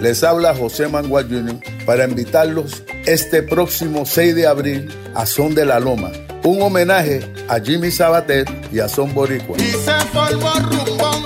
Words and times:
les 0.00 0.22
habla 0.22 0.54
José 0.54 0.88
Mangual 0.88 1.28
Jr. 1.28 1.56
para 1.84 2.04
invitarlos 2.04 2.82
este 3.06 3.42
próximo 3.42 4.04
6 4.06 4.34
de 4.34 4.46
abril 4.46 4.88
a 5.14 5.26
Son 5.26 5.54
de 5.54 5.64
la 5.64 5.80
Loma, 5.80 6.10
un 6.44 6.60
homenaje 6.62 7.32
a 7.48 7.60
Jimmy 7.60 7.90
Sabater 7.90 8.46
y 8.72 8.80
a 8.80 8.88
Son 8.88 9.14
Boricua. 9.14 9.56
Y 9.58 9.62
se 9.62 9.92
formó 10.12 10.52
rumbón, 10.54 11.24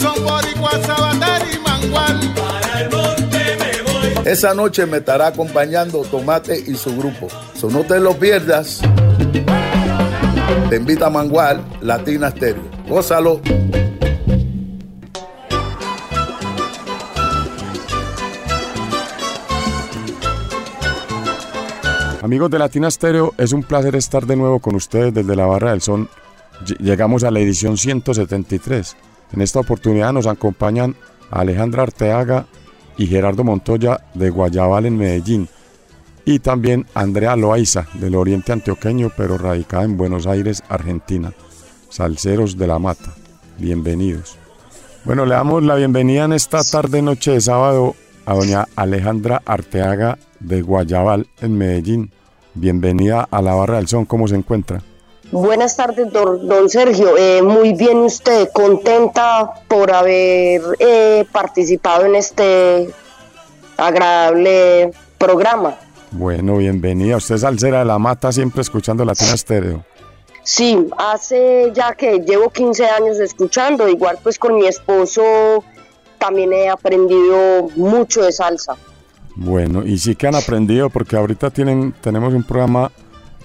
Son 0.00 0.24
Boricua, 0.24 0.70
Sabater 0.86 1.48
y 1.54 1.58
Mangual. 1.58 2.34
Para 2.34 2.80
el 2.80 2.90
monte 2.90 3.38
me 3.58 3.92
voy. 3.92 4.28
Esa 4.30 4.54
noche 4.54 4.86
me 4.86 4.98
estará 4.98 5.28
acompañando 5.28 6.02
Tomate 6.02 6.58
y 6.58 6.74
su 6.74 6.96
grupo. 6.96 7.28
So 7.54 7.68
no 7.68 7.82
te 7.84 7.98
lo 7.98 8.16
pierdas. 8.18 8.80
Te 10.70 10.76
invita 10.76 11.06
a 11.06 11.10
Mangual, 11.10 11.64
Latina 11.80 12.30
Stereo. 12.30 12.62
Gózalo. 12.88 13.40
Amigos 22.24 22.50
de 22.50 22.58
Latina 22.58 22.90
Stereo, 22.90 23.34
es 23.36 23.52
un 23.52 23.62
placer 23.62 23.94
estar 23.96 24.24
de 24.24 24.34
nuevo 24.34 24.58
con 24.58 24.74
ustedes 24.76 25.12
desde 25.12 25.36
la 25.36 25.44
Barra 25.44 25.72
del 25.72 25.82
Son. 25.82 26.08
Llegamos 26.78 27.22
a 27.22 27.30
la 27.30 27.40
edición 27.40 27.76
173. 27.76 28.96
En 29.34 29.42
esta 29.42 29.60
oportunidad 29.60 30.10
nos 30.14 30.26
acompañan 30.26 30.96
Alejandra 31.30 31.82
Arteaga 31.82 32.46
y 32.96 33.08
Gerardo 33.08 33.44
Montoya 33.44 34.00
de 34.14 34.30
Guayabal 34.30 34.86
en 34.86 34.96
Medellín. 34.96 35.48
Y 36.24 36.38
también 36.38 36.86
Andrea 36.94 37.36
Loaiza 37.36 37.88
del 37.92 38.14
Oriente 38.14 38.52
Antioqueño, 38.52 39.12
pero 39.14 39.36
radicada 39.36 39.84
en 39.84 39.98
Buenos 39.98 40.26
Aires, 40.26 40.62
Argentina. 40.70 41.34
Salceros 41.90 42.56
de 42.56 42.66
la 42.66 42.78
Mata. 42.78 43.12
Bienvenidos. 43.58 44.38
Bueno, 45.04 45.26
le 45.26 45.34
damos 45.34 45.62
la 45.62 45.74
bienvenida 45.74 46.24
en 46.24 46.32
esta 46.32 46.64
tarde 46.64 47.02
noche 47.02 47.32
de 47.32 47.42
sábado 47.42 47.94
a 48.26 48.34
doña 48.34 48.66
Alejandra 48.76 49.42
Arteaga 49.44 50.18
de 50.40 50.62
Guayabal 50.62 51.26
en 51.40 51.58
Medellín. 51.58 52.10
Bienvenida 52.54 53.26
a 53.30 53.42
la 53.42 53.54
Barra 53.54 53.76
del 53.76 53.88
Son, 53.88 54.04
¿cómo 54.04 54.28
se 54.28 54.36
encuentra? 54.36 54.82
Buenas 55.32 55.76
tardes, 55.76 56.12
don, 56.12 56.68
Sergio. 56.68 57.16
Eh, 57.16 57.42
muy 57.42 57.72
bien 57.72 57.98
usted, 57.98 58.48
contenta 58.52 59.52
por 59.66 59.92
haber 59.92 60.62
eh, 60.78 61.24
participado 61.32 62.04
en 62.04 62.14
este 62.14 62.88
agradable 63.76 64.92
programa. 65.18 65.76
Bueno, 66.12 66.58
bienvenida. 66.58 67.16
Usted 67.16 67.34
es 67.34 67.40
Salcera 67.40 67.80
de 67.80 67.84
la 67.86 67.98
Mata, 67.98 68.30
siempre 68.30 68.62
escuchando 68.62 69.04
Latina 69.04 69.34
Estéreo. 69.34 69.84
Sí, 70.44 70.86
hace 70.98 71.72
ya 71.74 71.94
que 71.94 72.20
llevo 72.20 72.50
15 72.50 72.86
años 72.86 73.18
escuchando, 73.18 73.88
igual 73.88 74.18
pues 74.22 74.38
con 74.38 74.54
mi 74.54 74.66
esposo 74.66 75.64
también 76.24 76.54
he 76.54 76.70
aprendido 76.70 77.68
mucho 77.76 78.22
de 78.22 78.32
salsa. 78.32 78.76
Bueno, 79.36 79.84
y 79.84 79.98
sí 79.98 80.14
que 80.14 80.26
han 80.26 80.34
aprendido 80.34 80.88
porque 80.88 81.16
ahorita 81.16 81.50
tienen, 81.50 81.92
tenemos 82.00 82.32
un 82.32 82.44
programa 82.44 82.90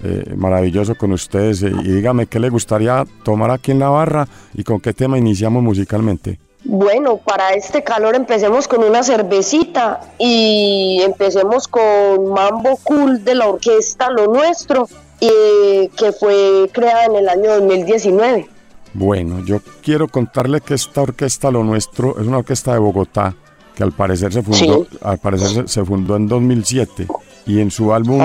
eh, 0.02 0.32
maravilloso 0.34 0.94
con 0.94 1.12
ustedes 1.12 1.60
y 1.60 1.68
dígame 1.68 2.26
qué 2.26 2.40
le 2.40 2.48
gustaría 2.48 3.04
tomar 3.22 3.50
aquí 3.50 3.72
en 3.72 3.80
la 3.80 3.90
barra 3.90 4.26
y 4.54 4.64
con 4.64 4.80
qué 4.80 4.94
tema 4.94 5.18
iniciamos 5.18 5.62
musicalmente. 5.62 6.38
Bueno, 6.64 7.18
para 7.18 7.52
este 7.52 7.84
calor 7.84 8.14
empecemos 8.14 8.66
con 8.66 8.82
una 8.82 9.02
cervecita 9.02 10.00
y 10.18 11.02
empecemos 11.04 11.68
con 11.68 12.30
Mambo 12.30 12.78
Cool 12.82 13.24
de 13.24 13.34
la 13.34 13.48
orquesta 13.48 14.10
Lo 14.10 14.26
Nuestro, 14.26 14.88
que 15.18 16.12
fue 16.18 16.70
creada 16.72 17.06
en 17.06 17.16
el 17.16 17.28
año 17.28 17.50
2019. 17.60 18.59
Bueno, 18.92 19.44
yo 19.44 19.60
quiero 19.82 20.08
contarle 20.08 20.60
que 20.60 20.74
esta 20.74 21.02
orquesta 21.02 21.50
Lo 21.50 21.62
Nuestro 21.62 22.18
es 22.20 22.26
una 22.26 22.38
orquesta 22.38 22.72
de 22.72 22.80
Bogotá 22.80 23.34
que 23.74 23.84
al 23.84 23.92
parecer 23.92 24.32
se 24.32 24.42
fundó, 24.42 24.86
al 25.02 25.18
parecer 25.18 25.68
se, 25.68 25.84
fundó 25.84 26.16
en 26.16 26.26
2007 26.26 27.06
y 27.46 27.60
en 27.60 27.70
su 27.70 27.94
álbum, 27.94 28.20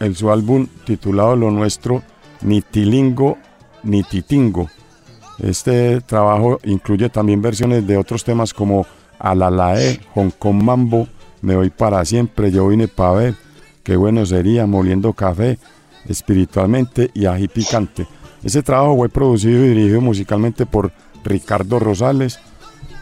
en 0.00 0.14
su 0.14 0.32
álbum 0.32 0.66
titulado 0.84 1.36
Lo 1.36 1.50
Nuestro, 1.50 2.02
ni 2.42 2.62
tilingo 2.62 3.36
ni 3.82 4.02
titingo. 4.02 4.68
Este 5.38 6.00
trabajo 6.00 6.58
incluye 6.64 7.10
también 7.10 7.42
versiones 7.42 7.86
de 7.86 7.98
otros 7.98 8.24
temas 8.24 8.54
como 8.54 8.86
Alalae, 9.18 10.00
Hong 10.14 10.30
Kong 10.30 10.62
Mambo, 10.62 11.08
Me 11.42 11.54
voy 11.54 11.70
para 11.70 12.04
siempre, 12.04 12.50
yo 12.50 12.66
vine 12.68 12.88
para 12.88 13.12
ver, 13.12 13.34
qué 13.84 13.96
bueno 13.96 14.24
sería, 14.24 14.66
moliendo 14.66 15.12
café, 15.12 15.58
espiritualmente 16.08 17.10
y 17.14 17.26
ají 17.26 17.48
picante. 17.48 18.06
Ese 18.46 18.62
trabajo 18.62 18.96
fue 18.96 19.08
producido 19.08 19.64
y 19.64 19.70
dirigido 19.70 20.00
musicalmente 20.00 20.66
por 20.66 20.92
Ricardo 21.24 21.80
Rosales, 21.80 22.38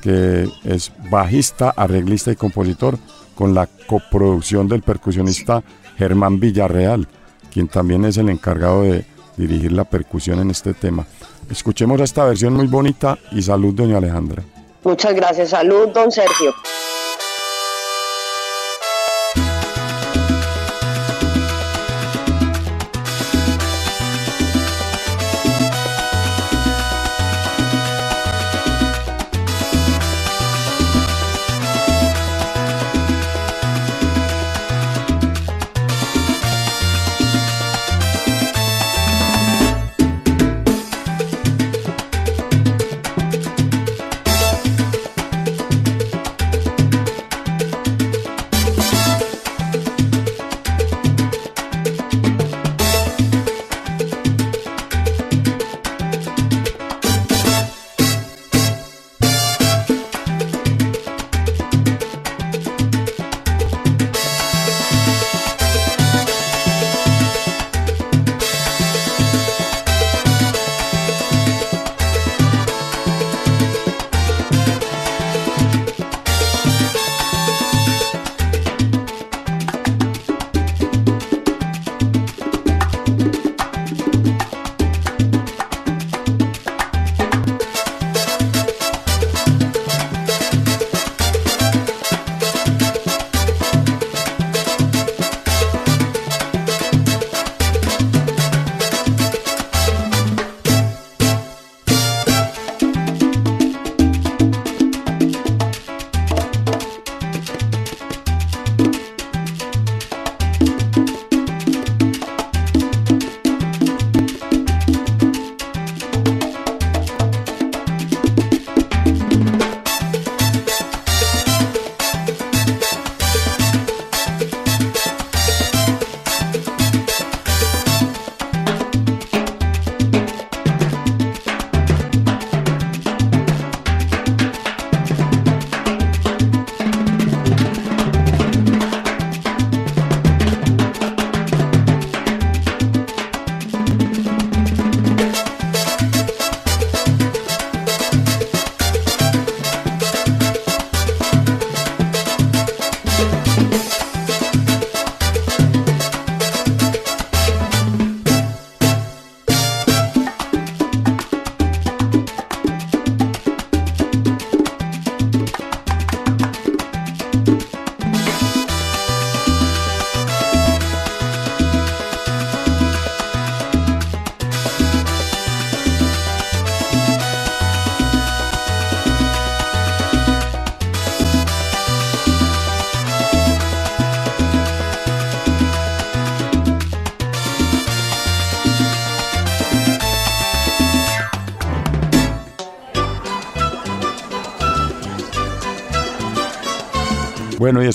que 0.00 0.48
es 0.64 0.90
bajista, 1.10 1.68
arreglista 1.76 2.32
y 2.32 2.36
compositor, 2.36 2.96
con 3.34 3.52
la 3.52 3.68
coproducción 3.86 4.68
del 4.68 4.80
percusionista 4.80 5.62
Germán 5.98 6.40
Villarreal, 6.40 7.06
quien 7.52 7.68
también 7.68 8.06
es 8.06 8.16
el 8.16 8.30
encargado 8.30 8.84
de 8.84 9.04
dirigir 9.36 9.72
la 9.72 9.84
percusión 9.84 10.40
en 10.40 10.50
este 10.50 10.72
tema. 10.72 11.04
Escuchemos 11.50 12.00
esta 12.00 12.24
versión 12.24 12.54
muy 12.54 12.66
bonita 12.66 13.18
y 13.30 13.42
salud, 13.42 13.74
doña 13.74 13.98
Alejandra. 13.98 14.42
Muchas 14.82 15.14
gracias, 15.14 15.50
salud, 15.50 15.88
don 15.88 16.10
Sergio. 16.10 16.54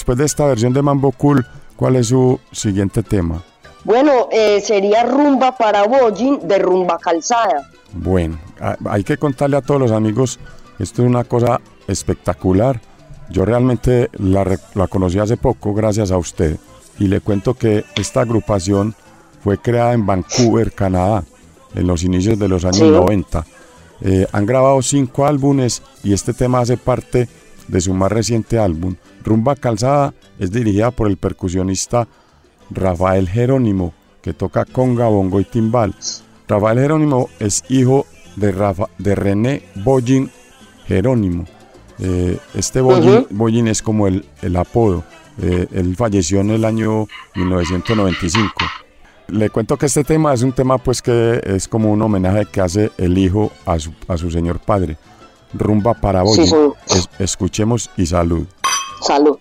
Después 0.10 0.18
de 0.18 0.26
esta 0.26 0.48
versión 0.48 0.74
de 0.74 0.82
Mambo 0.82 1.12
Cool, 1.12 1.46
¿cuál 1.76 1.96
es 1.96 2.08
su 2.08 2.40
siguiente 2.52 3.04
tema? 3.04 3.44
Bueno, 3.84 4.28
eh, 4.32 4.60
sería 4.60 5.04
Rumba 5.04 5.56
para 5.56 5.86
Bollin 5.86 6.48
de 6.48 6.58
Rumba 6.58 6.98
Calzada. 6.98 7.70
Bueno, 7.94 8.40
hay 8.86 9.04
que 9.04 9.18
contarle 9.18 9.58
a 9.58 9.62
todos 9.62 9.80
los 9.80 9.92
amigos, 9.92 10.40
esto 10.80 11.04
es 11.04 11.08
una 11.08 11.26
cosa 11.26 11.62
espectacular. 11.88 12.82
Yo 13.30 13.46
realmente 13.46 14.10
la, 14.14 14.58
la 14.74 14.88
conocí 14.88 15.20
hace 15.20 15.38
poco 15.38 15.76
gracias 15.76 16.10
a 16.10 16.18
usted 16.18 16.58
y 16.98 17.08
le 17.08 17.22
cuento 17.22 17.54
que 17.54 17.86
esta 17.96 18.22
agrupación 18.22 18.96
fue 19.44 19.60
creada 19.60 19.94
en 19.94 20.08
Vancouver, 20.08 20.72
Canadá, 20.72 21.24
en 21.76 21.86
los 21.86 22.02
inicios 22.02 22.40
de 22.40 22.48
los 22.48 22.66
años 22.66 22.82
90. 22.82 23.46
Eh, 24.02 24.26
han 24.32 24.48
grabado 24.48 24.82
cinco 24.82 25.28
álbumes 25.28 25.84
y 26.04 26.14
este 26.14 26.34
tema 26.34 26.62
hace 26.62 26.78
parte 26.78 27.30
de 27.68 27.80
su 27.80 27.94
más 27.94 28.12
reciente 28.12 28.58
álbum. 28.58 28.96
Rumba 29.24 29.56
Calzada 29.56 30.13
es 30.38 30.51
dirigida 30.51 30.92
por 30.92 31.07
el 31.07 31.18
percusionista 31.18 32.07
Rafael 32.69 33.27
Jerónimo, 33.27 33.94
que 34.21 34.33
toca 34.33 34.66
conga, 34.66 35.07
bongo 35.07 35.39
y 35.39 35.45
timbal. 35.45 35.95
Rafael 36.48 36.80
Jerónimo 36.80 37.30
es 37.39 37.63
hijo 37.69 38.06
de, 38.36 38.51
Rafa, 38.51 38.86
de 38.98 39.16
René 39.16 39.63
Bollin 39.75 40.30
Jerónimo. 40.88 41.45
Eh, 42.00 42.38
este 42.56 42.81
Bollin, 42.81 43.68
es 43.68 43.81
como 43.81 44.07
el, 44.07 44.25
el 44.42 44.56
apodo. 44.56 45.04
Eh, 45.42 45.68
él 45.72 45.95
falleció 45.95 46.42
en 46.42 46.51
el 46.51 46.65
año 46.65 47.07
1995. 47.36 48.51
Le 49.27 49.50
cuento 49.50 49.77
que 49.77 49.86
este 49.86 50.04
tema 50.04 50.33
es 50.33 50.42
un 50.42 50.54
tema 50.54 50.77
pues 50.77 51.01
que 51.01 51.42
es 51.44 51.68
como 51.68 51.92
un 51.92 52.01
homenaje 52.01 52.45
que 52.45 52.62
hace 52.62 52.92
el 52.98 53.18
hijo 53.18 53.51
a 53.65 53.77
su, 53.80 53.94
a 54.07 54.18
su 54.18 54.31
señor 54.31 54.60
padre. 54.60 54.98
Rumba 55.54 55.94
para 55.94 56.24
Bollin. 56.24 56.74
escuchemos 57.19 57.89
y 57.98 58.06
salud. 58.06 58.45
Salud. 59.01 59.40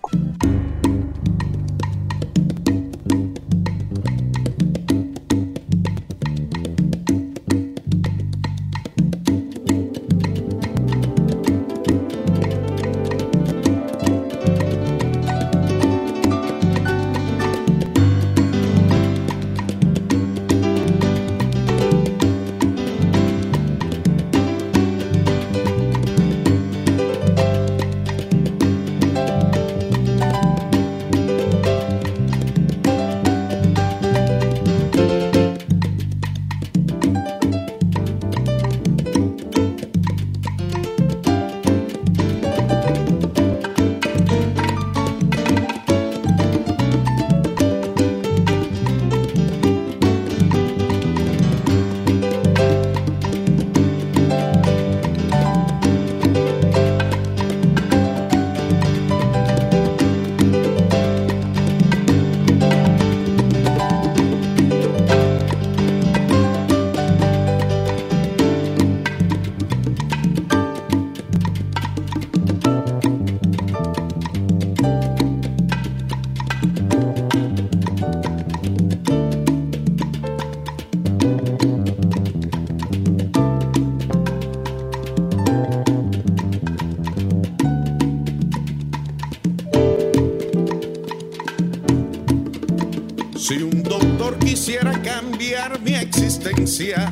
mercancía 96.69 97.08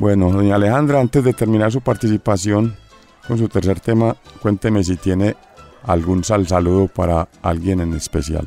Bueno, 0.00 0.30
doña 0.30 0.54
Alejandra, 0.54 1.00
antes 1.00 1.24
de 1.24 1.32
terminar 1.32 1.72
su 1.72 1.80
participación 1.80 2.76
con 3.26 3.36
su 3.36 3.48
tercer 3.48 3.80
tema, 3.80 4.16
cuénteme 4.40 4.84
si 4.84 4.96
tiene 4.96 5.36
algún 5.82 6.22
sal 6.22 6.46
saludo 6.46 6.86
para 6.86 7.28
alguien 7.42 7.80
en 7.80 7.94
especial. 7.94 8.46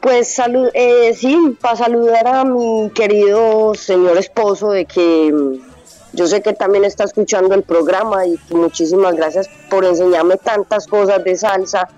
Pues 0.00 0.34
salud, 0.34 0.68
eh, 0.74 1.14
sí, 1.14 1.56
para 1.60 1.76
saludar 1.76 2.26
a 2.26 2.44
mi 2.44 2.90
querido 2.90 3.72
señor 3.74 4.18
esposo 4.18 4.70
de 4.70 4.84
que 4.84 5.32
mm, 5.32 6.16
yo 6.16 6.26
sé 6.26 6.42
que 6.42 6.52
también 6.52 6.84
está 6.84 7.04
escuchando 7.04 7.54
el 7.54 7.62
programa 7.62 8.26
y 8.26 8.38
muchísimas 8.50 9.14
gracias 9.14 9.48
por 9.70 9.84
enseñarme 9.84 10.36
tantas 10.36 10.86
cosas 10.86 11.22
de 11.22 11.36
salsa 11.36 11.88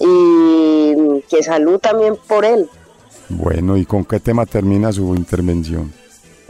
y 0.00 0.94
mm, 0.96 1.20
que 1.28 1.42
salud 1.42 1.78
también 1.78 2.16
por 2.26 2.46
él. 2.46 2.68
Bueno, 3.28 3.76
¿y 3.76 3.84
con 3.84 4.04
qué 4.04 4.20
tema 4.20 4.46
termina 4.46 4.90
su 4.90 5.14
intervención? 5.14 6.01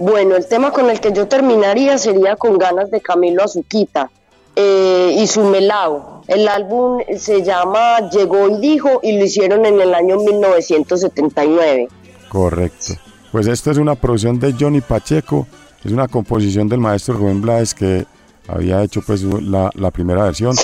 Bueno, 0.03 0.35
el 0.35 0.45
tema 0.49 0.73
con 0.73 0.91
el 0.91 0.99
que 0.99 1.13
yo 1.13 1.29
terminaría 1.29 1.97
sería 1.97 2.35
con 2.35 2.59
ganas 2.59 2.91
de 2.91 3.01
Camilo 3.01 3.45
Azuquita 3.45 4.11
eh, 4.57 5.15
y 5.17 5.29
su 5.29 5.45
melao. 5.45 6.25
El 6.27 6.49
álbum 6.49 6.99
se 7.17 7.45
llama 7.45 8.11
Llegó 8.11 8.49
y 8.49 8.59
dijo 8.59 8.99
y 9.01 9.17
lo 9.17 9.25
hicieron 9.25 9.65
en 9.65 9.81
el 9.81 9.95
año 9.95 10.17
1979. 10.17 11.87
Correcto. 12.29 12.95
Pues 13.31 13.47
esta 13.47 13.71
es 13.71 13.79
una 13.79 13.95
producción 13.95 14.41
de 14.41 14.53
Johnny 14.59 14.81
Pacheco, 14.81 15.47
es 15.85 15.93
una 15.93 16.09
composición 16.09 16.69
del 16.69 16.81
maestro 16.81 17.15
Rubén 17.15 17.41
Blades 17.41 17.73
que 17.73 18.05
había 18.49 18.83
hecho 18.83 19.03
pues 19.07 19.23
la, 19.23 19.71
primera 19.93 20.25
versión 20.25 20.57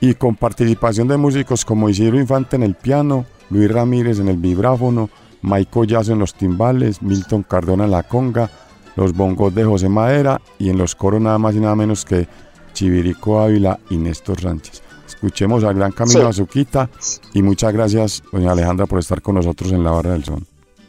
y 0.00 0.14
con 0.14 0.36
participación 0.36 1.08
de 1.08 1.16
músicos 1.16 1.64
como 1.64 1.88
Isidro 1.88 2.20
Infante 2.20 2.54
en 2.54 2.62
el 2.62 2.76
piano, 2.76 3.26
Luis 3.50 3.68
Ramírez 3.68 4.20
en 4.20 4.28
el 4.28 4.36
vibráfono, 4.36 5.10
Michael 5.42 5.88
Yazo 5.88 6.12
en 6.12 6.20
los 6.20 6.34
timbales, 6.34 7.02
Milton 7.02 7.42
Cardona 7.42 7.86
en 7.86 7.90
la 7.90 8.04
conga, 8.04 8.48
los 8.96 9.14
bongos 9.14 9.54
de 9.54 9.64
José 9.64 9.88
Madera 9.88 10.40
y 10.58 10.70
en 10.70 10.78
los 10.78 10.94
coros 10.94 11.20
nada 11.20 11.38
más 11.38 11.54
y 11.54 11.60
nada 11.60 11.76
menos 11.76 12.04
que 12.04 12.26
Chivirico 12.72 13.40
Ávila 13.40 13.78
y 13.90 13.96
Néstor 13.96 14.40
Sánchez. 14.40 14.82
Escuchemos 15.06 15.64
al 15.64 15.74
gran 15.74 15.92
Camilo 15.92 16.28
Azuquita 16.28 16.90
y 17.32 17.42
muchas 17.42 17.72
gracias, 17.72 18.22
doña 18.32 18.52
Alejandra, 18.52 18.86
por 18.86 18.98
estar 18.98 19.22
con 19.22 19.36
nosotros 19.36 19.72
en 19.72 19.84
la 19.84 19.92
Barra 19.92 20.12
del 20.12 20.24
Son. 20.24 20.44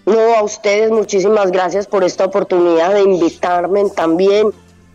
No, 0.06 0.36
a 0.36 0.44
ustedes 0.44 0.90
muchísimas 0.90 1.52
gracias 1.52 1.86
por 1.86 2.04
esta 2.04 2.26
oportunidad 2.26 2.94
de 2.94 3.04
invitarme 3.04 3.90
también 3.90 4.48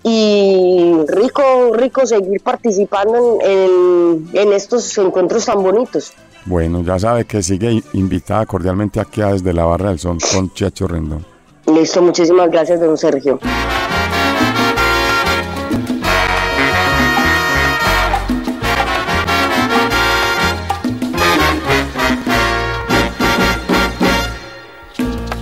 y 0.03 0.95
rico, 1.07 1.43
rico 1.75 2.07
seguir 2.07 2.41
participando 2.43 3.39
en, 3.43 4.29
en 4.33 4.53
estos 4.53 4.97
encuentros 4.99 5.45
tan 5.45 5.63
bonitos. 5.63 6.13
Bueno, 6.45 6.83
ya 6.83 6.99
sabe 6.99 7.25
que 7.25 7.43
sigue 7.43 7.83
invitada 7.93 8.47
cordialmente 8.47 9.01
aquí 9.01 9.21
a 9.21 9.29
Desde 9.29 9.53
la 9.53 9.65
Barra 9.65 9.91
del 9.91 9.99
Son 9.99 10.19
con 10.19 10.53
Chacho 10.53 10.89
Rendón. 10.89 11.32
Listo, 11.67 12.03
muchísimas 12.03 12.51
gracias, 12.51 12.81
don 12.81 12.99
Sergio. 12.99 13.39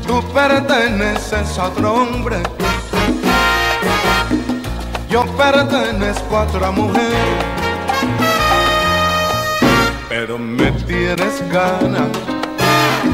Tú 0.06 0.22
perteneces 0.34 1.58
a 1.58 1.68
otro 1.68 1.94
hombre, 1.94 2.36
yo 5.08 5.24
pertenezco 5.36 6.36
a 6.36 6.42
otra 6.42 6.70
mujer, 6.70 7.12
pero 10.08 10.38
me 10.38 10.70
tienes 10.72 11.42
ganas 11.50 12.08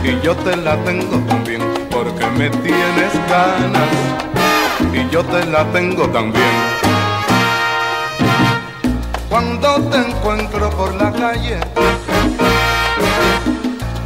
y 0.03 0.21
yo 0.25 0.35
te 0.37 0.57
la 0.57 0.77
tengo 0.85 1.19
también, 1.27 1.63
porque 1.97 2.26
me 2.26 2.50
tienes 2.50 3.12
ganas 3.26 3.88
y 4.93 5.11
yo 5.11 5.25
te 5.25 5.47
la 5.47 5.65
tengo 5.73 6.07
también. 6.11 6.57
Cuando 9.31 9.81
te 9.91 9.97
encuentro 9.97 10.69
por 10.71 10.95
la 10.95 11.11
calle, 11.11 11.59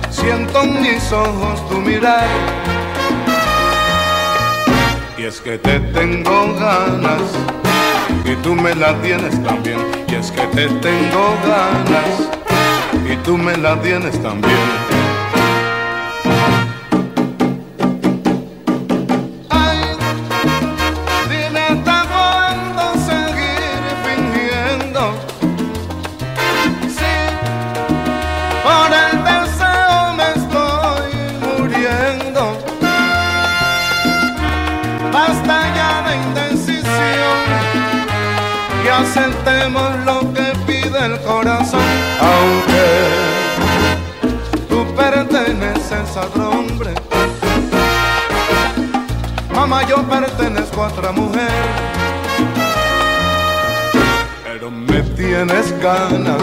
siento 0.09 0.62
en 0.62 0.82
mis 0.82 1.12
ojos 1.12 1.68
tu 1.68 1.78
mirar. 1.78 2.28
Y 5.18 5.25
es 5.25 5.40
que 5.40 5.59
te 5.59 5.80
tengo 5.80 6.54
ganas 6.61 7.23
y 8.25 8.37
tú 8.37 8.54
me 8.54 8.73
la 8.76 8.94
tienes 9.02 9.42
también. 9.42 9.80
Y 10.06 10.14
es 10.14 10.30
que 10.30 10.42
te 10.42 10.68
tengo 10.68 11.35
ganas 11.44 12.12
y 13.12 13.16
tú 13.25 13.37
me 13.37 13.56
la 13.56 13.75
tienes 13.82 14.23
también. 14.23 14.89
Otra 50.80 51.12
mujer, 51.12 51.50
pero 54.44 54.70
me 54.70 55.02
tienes 55.14 55.78
ganas 55.80 56.42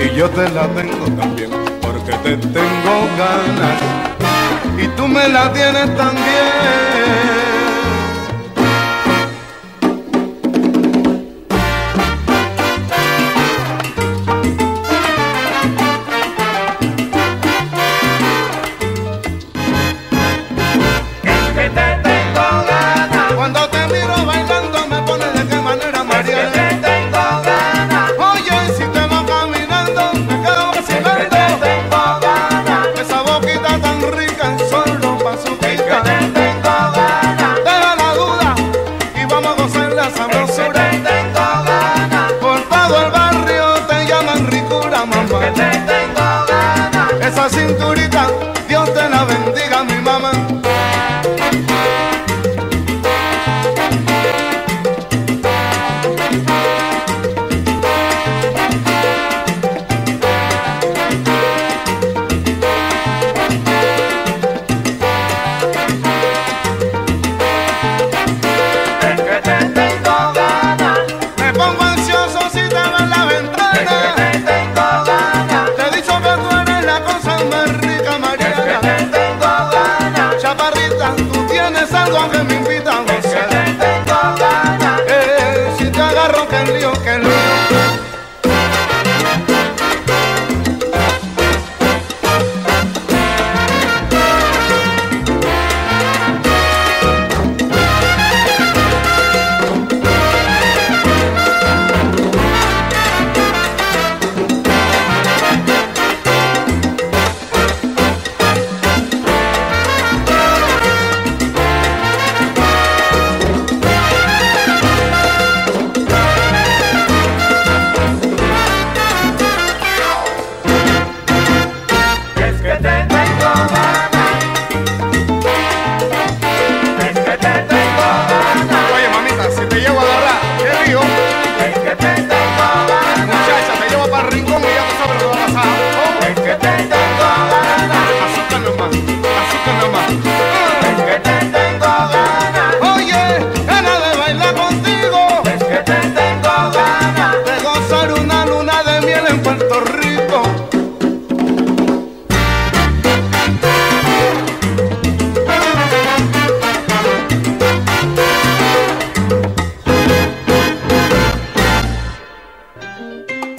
y 0.00 0.16
yo 0.16 0.28
te 0.30 0.48
la 0.50 0.66
tengo 0.68 1.04
también, 1.20 1.50
porque 1.82 2.12
te 2.24 2.36
tengo 2.36 2.94
ganas 3.18 3.80
y 4.82 4.88
tú 4.96 5.06
me 5.06 5.28
la 5.28 5.52
tienes 5.52 5.94
también. 5.96 7.55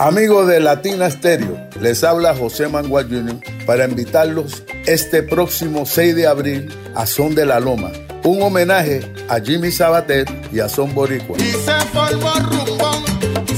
Amigos 0.08 0.48
de 0.48 0.62
Latina 0.62 1.12
Stereo, 1.12 1.60
les 1.82 2.02
habla 2.02 2.34
José 2.34 2.70
Mangua 2.70 3.04
Jr. 3.04 3.42
para 3.66 3.84
invitarlos 3.84 4.64
este 4.86 5.22
próximo 5.22 5.86
6 5.86 6.16
de 6.16 6.28
abril 6.28 6.74
a 6.96 7.06
Son 7.06 7.36
de 7.36 7.46
la 7.46 7.60
Loma. 7.60 7.92
Un 8.24 8.42
homenaje 8.42 9.02
a 9.28 9.42
Jimmy 9.42 9.70
Sabater 9.70 10.26
y 10.50 10.62
a 10.62 10.70
Son 10.70 10.96
Boricua. 10.96 11.36
Y 11.40 11.52
se 11.52 11.78
formó 11.92 12.32
rumbón, 12.36 13.04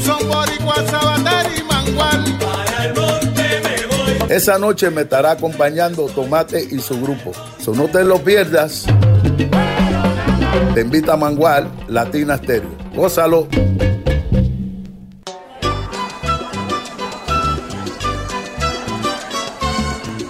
Son 0.03 0.27
Boricua, 0.27 0.75
Sabater 0.89 1.51
y 1.55 1.63
Mangual. 1.65 2.39
Para 2.39 2.85
el 2.85 2.95
monte 2.95 3.43
me 3.63 4.25
voy. 4.25 4.31
Esa 4.35 4.57
noche 4.57 4.89
me 4.89 5.01
estará 5.01 5.29
acompañando 5.29 6.07
Tomate 6.07 6.63
y 6.63 6.79
su 6.79 6.99
grupo. 6.99 7.31
So 7.59 7.75
no 7.75 7.89
te 7.89 8.03
lo 8.03 8.23
pierdas. 8.23 8.87
Te 10.73 10.81
invita 10.81 11.13
a 11.13 11.17
Mangual, 11.17 11.69
Latina 11.87 12.37
Stereo. 12.37 12.75
Gózalo. 12.95 13.47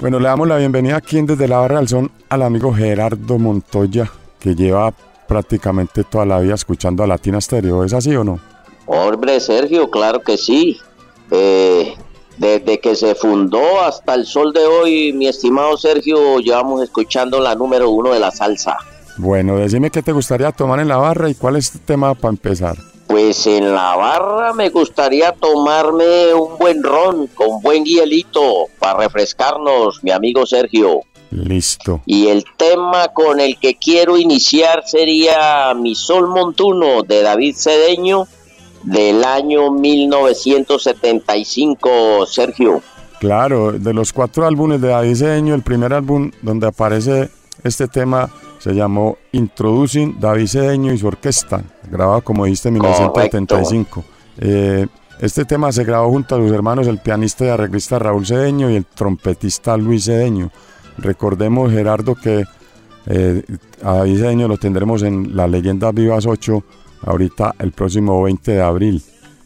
Bueno, 0.01 0.17
le 0.17 0.29
damos 0.29 0.47
la 0.47 0.55
bienvenida 0.55 0.95
aquí 0.95 1.21
Desde 1.21 1.47
la 1.49 1.57
Barra 1.57 1.79
del 1.79 1.89
Son 1.89 2.09
al 2.29 2.43
amigo 2.43 2.73
Gerardo 2.73 3.37
Montoya, 3.37 4.09
que 4.39 4.55
lleva 4.55 4.93
prácticamente 5.27 6.05
toda 6.05 6.25
la 6.25 6.39
vida 6.39 6.55
escuchando 6.55 7.03
a 7.03 7.07
Latina 7.07 7.41
Stereo. 7.41 7.83
¿Es 7.83 7.91
así 7.91 8.15
o 8.15 8.23
no? 8.23 8.39
Hombre, 8.85 9.41
Sergio, 9.41 9.91
claro 9.91 10.21
que 10.21 10.37
sí. 10.37 10.79
Eh, 11.31 11.95
desde 12.37 12.79
que 12.79 12.95
se 12.95 13.13
fundó 13.13 13.81
hasta 13.81 14.15
el 14.15 14.25
sol 14.25 14.53
de 14.53 14.65
hoy, 14.65 15.11
mi 15.11 15.27
estimado 15.27 15.75
Sergio, 15.75 16.39
llevamos 16.39 16.81
escuchando 16.81 17.41
la 17.41 17.53
número 17.55 17.89
uno 17.89 18.13
de 18.13 18.21
la 18.21 18.31
salsa. 18.31 18.77
Bueno, 19.17 19.57
decime 19.57 19.91
qué 19.91 20.01
te 20.01 20.13
gustaría 20.13 20.53
tomar 20.53 20.79
en 20.79 20.87
la 20.87 20.95
barra 20.95 21.29
y 21.29 21.35
cuál 21.35 21.57
es 21.57 21.75
el 21.75 21.81
tema 21.81 22.13
para 22.13 22.29
empezar. 22.29 22.77
Pues 23.09 23.45
en 23.47 23.73
la 23.73 23.95
barra 23.95 24.53
me 24.53 24.69
gustaría 24.69 25.31
tomarme 25.31 26.31
un 26.31 26.59
buen 26.59 26.83
ron 26.83 27.25
con 27.25 27.59
buen 27.59 27.83
hielito 27.83 28.67
para 28.77 28.99
refrescarnos, 28.99 30.03
mi 30.03 30.11
amigo 30.11 30.45
Sergio. 30.45 31.01
Listo. 31.31 32.03
Y 32.05 32.27
el 32.27 32.45
tema 32.55 33.07
con 33.07 33.39
el 33.39 33.57
que 33.57 33.73
quiero 33.73 34.15
iniciar 34.15 34.83
sería 34.85 35.73
Mi 35.73 35.95
Sol 35.95 36.27
Montuno 36.27 37.01
de 37.01 37.23
David 37.23 37.55
Cedeño 37.55 38.27
del 38.83 39.23
año 39.23 39.71
1975, 39.71 42.27
Sergio. 42.27 42.83
Claro, 43.19 43.71
de 43.71 43.91
los 43.91 44.13
cuatro 44.13 44.45
álbumes 44.45 44.81
de 44.81 44.89
David 44.89 45.15
Cedeño, 45.15 45.55
el 45.55 45.63
primer 45.63 45.93
álbum 45.93 46.29
donde 46.43 46.67
aparece 46.67 47.31
este 47.63 47.87
tema 47.87 48.29
se 48.59 48.73
llamó 48.73 49.17
Introducing 49.31 50.19
David 50.19 50.47
Cedeño 50.47 50.93
y 50.93 50.97
su 50.97 51.07
orquesta, 51.07 51.63
grabado 51.89 52.21
como 52.21 52.45
dijiste 52.45 52.69
en 52.69 52.73
1975. 52.75 54.03
Eh, 54.39 54.87
este 55.19 55.43
tema 55.45 55.71
se 55.71 55.83
grabó 55.83 56.09
junto 56.09 56.35
a 56.35 56.37
sus 56.39 56.51
hermanos, 56.51 56.87
el 56.87 56.99
pianista 56.99 57.45
y 57.45 57.49
arreglista 57.49 57.99
Raúl 57.99 58.25
Cedeño 58.25 58.69
y 58.69 58.75
el 58.75 58.85
trompetista 58.85 59.75
Luis 59.75 60.05
Cedeño. 60.05 60.51
Recordemos, 60.97 61.71
Gerardo, 61.71 62.15
que 62.15 62.45
eh, 63.05 63.43
a 63.83 63.95
David 63.95 64.17
Cedeño 64.17 64.47
lo 64.47 64.57
tendremos 64.57 65.03
en 65.03 65.35
La 65.35 65.47
Leyenda 65.47 65.91
Vivas 65.91 66.25
8, 66.25 66.63
ahorita 67.01 67.55
el 67.59 67.71
próximo 67.71 68.21
20 68.23 68.51
de 68.51 68.61
abril. 68.61 69.03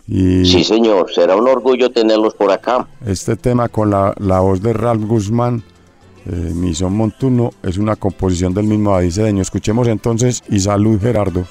Y 0.07 0.45
sí, 0.45 0.63
señor, 0.63 1.11
será 1.13 1.35
un 1.35 1.47
orgullo 1.47 1.89
tenerlos 1.89 2.35
por 2.35 2.51
acá. 2.51 2.87
Este 3.05 3.35
tema 3.35 3.69
con 3.69 3.89
la, 3.89 4.13
la 4.19 4.41
voz 4.41 4.61
de 4.61 4.73
Ralph 4.73 5.05
Guzmán 5.05 5.63
eh, 6.25 6.51
Mi 6.53 6.73
son 6.73 6.95
Montuno 6.95 7.51
es 7.63 7.77
una 7.77 7.95
composición 7.95 8.53
del 8.53 8.65
mismo 8.65 8.91
David 8.91 9.11
Cedeño. 9.11 9.41
Escuchemos 9.41 9.87
entonces 9.87 10.43
y 10.49 10.59
salud 10.59 10.99
Gerardo. 11.01 11.45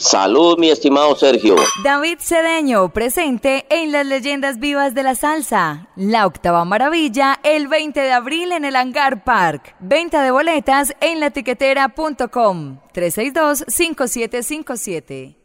Salud, 0.00 0.58
mi 0.58 0.70
estimado 0.70 1.14
Sergio. 1.14 1.54
David 1.84 2.16
Cedeño, 2.20 2.90
presente 2.90 3.66
en 3.68 3.92
las 3.92 4.06
leyendas 4.06 4.58
vivas 4.58 4.94
de 4.94 5.02
la 5.02 5.14
salsa. 5.14 5.90
La 5.94 6.26
octava 6.26 6.64
maravilla, 6.64 7.38
el 7.42 7.68
20 7.68 8.00
de 8.00 8.12
abril 8.12 8.52
en 8.52 8.64
el 8.64 8.76
Hangar 8.76 9.24
Park. 9.24 9.76
Venta 9.78 10.22
de 10.22 10.30
boletas 10.30 10.94
en 11.02 11.20
latiquetera.com. 11.20 12.78
362-5757. 12.94 15.39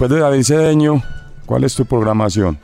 Después 0.00 0.18
de 0.18 0.24
David 0.24 0.44
Cedeño, 0.44 1.02
¿cuál 1.44 1.64
es 1.64 1.74
tu 1.74 1.84
programación? 1.84 2.58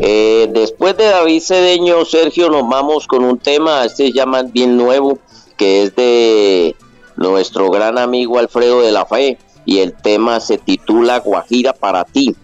Eh, 0.00 0.50
después 0.52 0.94
de 0.98 1.06
David 1.06 1.40
Cedeño, 1.40 2.04
Sergio, 2.04 2.50
nos 2.50 2.68
vamos 2.68 3.06
con 3.06 3.24
un 3.24 3.38
tema, 3.38 3.86
este 3.86 4.08
se 4.08 4.12
llama 4.12 4.42
bien 4.42 4.76
nuevo, 4.76 5.18
que 5.56 5.84
es 5.84 5.96
de 5.96 6.76
nuestro 7.16 7.70
gran 7.70 7.96
amigo 7.96 8.38
Alfredo 8.38 8.82
de 8.82 8.92
la 8.92 9.06
Fe, 9.06 9.38
y 9.64 9.78
el 9.78 9.94
tema 9.94 10.40
se 10.40 10.58
titula 10.58 11.20
Guajira 11.20 11.72
para 11.72 12.04
ti. 12.04 12.36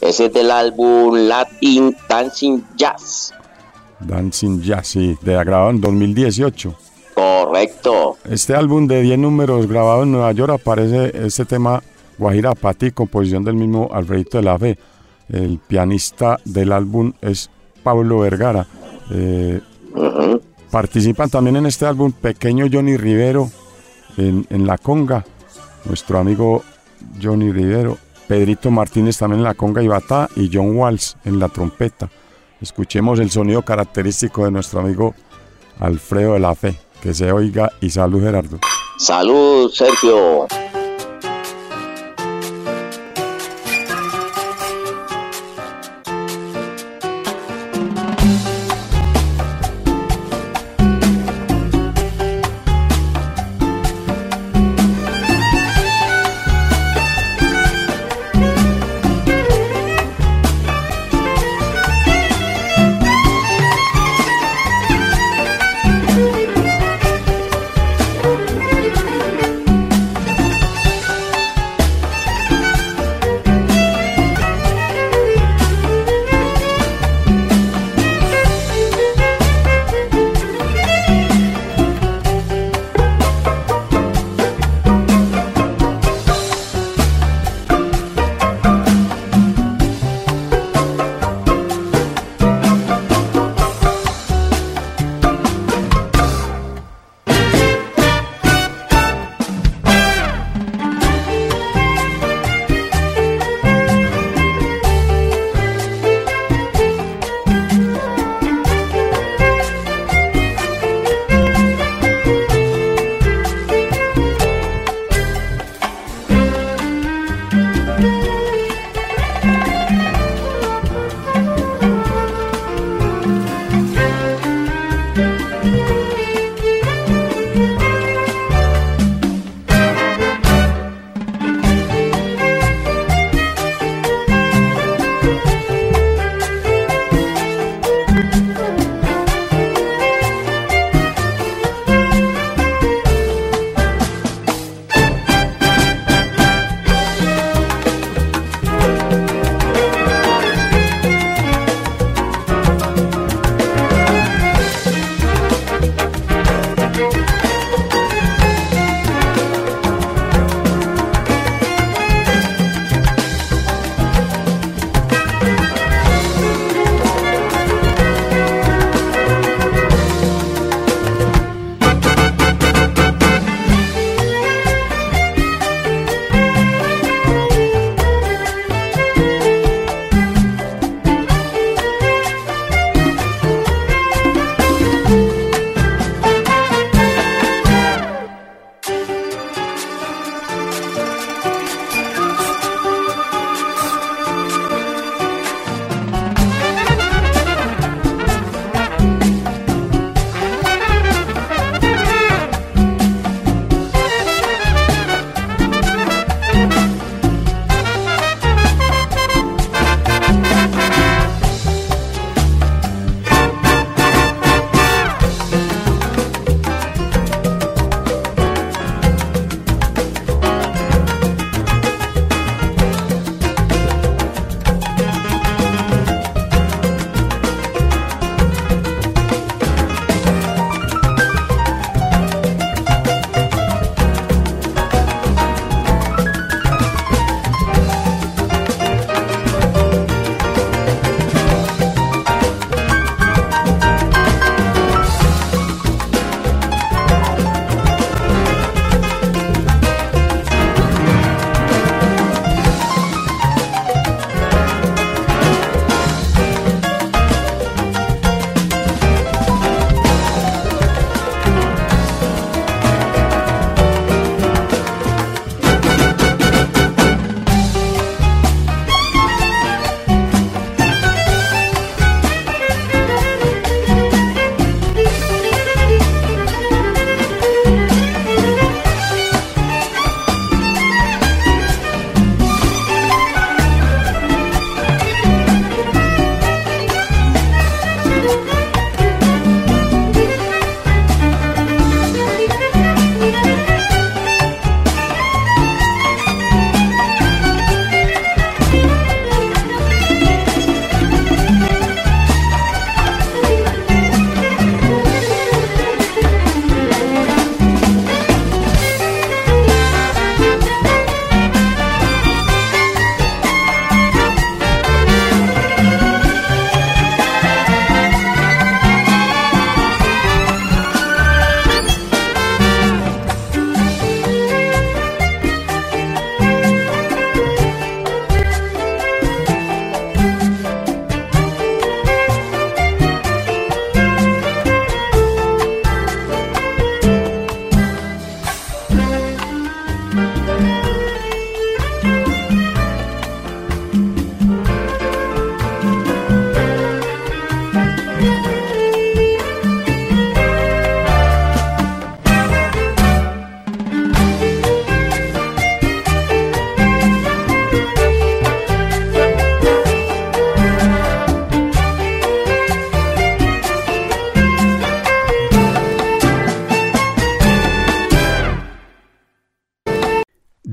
Ese 0.00 0.26
es 0.26 0.32
del 0.32 0.50
álbum 0.50 1.14
Latin 1.14 1.96
Dancing 2.08 2.64
Jazz. 2.74 3.32
Dancing 4.00 4.60
Jazz, 4.60 4.88
sí, 4.88 5.16
de 5.22 5.34
grabado 5.34 5.70
en 5.70 5.80
2018. 5.80 6.74
Correcto. 7.14 8.16
Este 8.28 8.56
álbum 8.56 8.88
de 8.88 9.02
10 9.02 9.20
números 9.20 9.68
grabado 9.68 10.02
en 10.02 10.10
Nueva 10.10 10.32
York 10.32 10.54
aparece 10.54 11.12
este 11.14 11.44
tema 11.44 11.80
Guajira 12.18 12.54
para 12.54 12.74
ti, 12.74 12.90
composición 12.90 13.44
del 13.44 13.54
mismo 13.54 13.90
Alfredo 13.92 14.30
de 14.32 14.42
la 14.42 14.58
Fe. 14.58 14.78
El 15.28 15.58
pianista 15.58 16.38
del 16.44 16.72
álbum 16.72 17.12
es 17.20 17.50
Pablo 17.82 18.20
Vergara. 18.20 18.66
Eh, 19.10 19.60
participan 20.70 21.30
también 21.30 21.56
en 21.56 21.66
este 21.66 21.86
álbum 21.86 22.12
Pequeño 22.12 22.66
Johnny 22.70 22.96
Rivero 22.96 23.50
en, 24.16 24.46
en 24.50 24.66
la 24.66 24.78
conga, 24.78 25.24
nuestro 25.84 26.18
amigo 26.18 26.62
Johnny 27.22 27.52
Rivero, 27.52 27.96
Pedrito 28.26 28.70
Martínez 28.70 29.16
también 29.16 29.40
en 29.40 29.44
la 29.44 29.54
conga 29.54 29.82
y 29.82 29.88
batá 29.88 30.28
y 30.36 30.50
John 30.52 30.76
Walsh 30.76 31.14
en 31.24 31.38
la 31.38 31.48
trompeta. 31.48 32.10
Escuchemos 32.60 33.20
el 33.20 33.30
sonido 33.30 33.62
característico 33.62 34.44
de 34.44 34.50
nuestro 34.50 34.80
amigo 34.80 35.14
Alfredo 35.78 36.34
de 36.34 36.40
la 36.40 36.54
Fe. 36.54 36.76
Que 37.00 37.14
se 37.14 37.30
oiga 37.30 37.70
y 37.80 37.90
salud 37.90 38.20
Gerardo. 38.20 38.58
Salud 38.98 39.70
Sergio. 39.70 40.48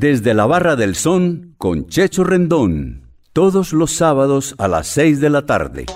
Desde 0.07 0.35
la 0.35 0.45
Barra 0.45 0.75
del 0.75 0.93
Son 0.93 1.55
con 1.57 1.87
Checho 1.87 2.23
Rendón. 2.23 3.09
Todos 3.33 3.73
los 3.73 3.89
sábados 3.91 4.53
a 4.59 4.67
las 4.67 4.85
6 4.85 5.19
de 5.19 5.31
la 5.31 5.47
tarde. 5.47 5.87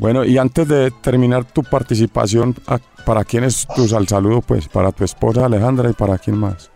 Bueno, 0.00 0.22
y 0.22 0.36
antes 0.36 0.68
de 0.68 0.90
terminar 0.90 1.50
tu 1.50 1.62
participación, 1.62 2.54
¿para 3.06 3.24
quién 3.24 3.44
es 3.44 3.66
tu 3.74 3.88
saludo? 3.88 4.42
Pues 4.42 4.68
para 4.68 4.92
tu 4.92 5.02
esposa 5.02 5.46
Alejandra 5.46 5.88
y 5.88 5.94
para 5.94 6.18
quién 6.18 6.36
más. 6.36 6.70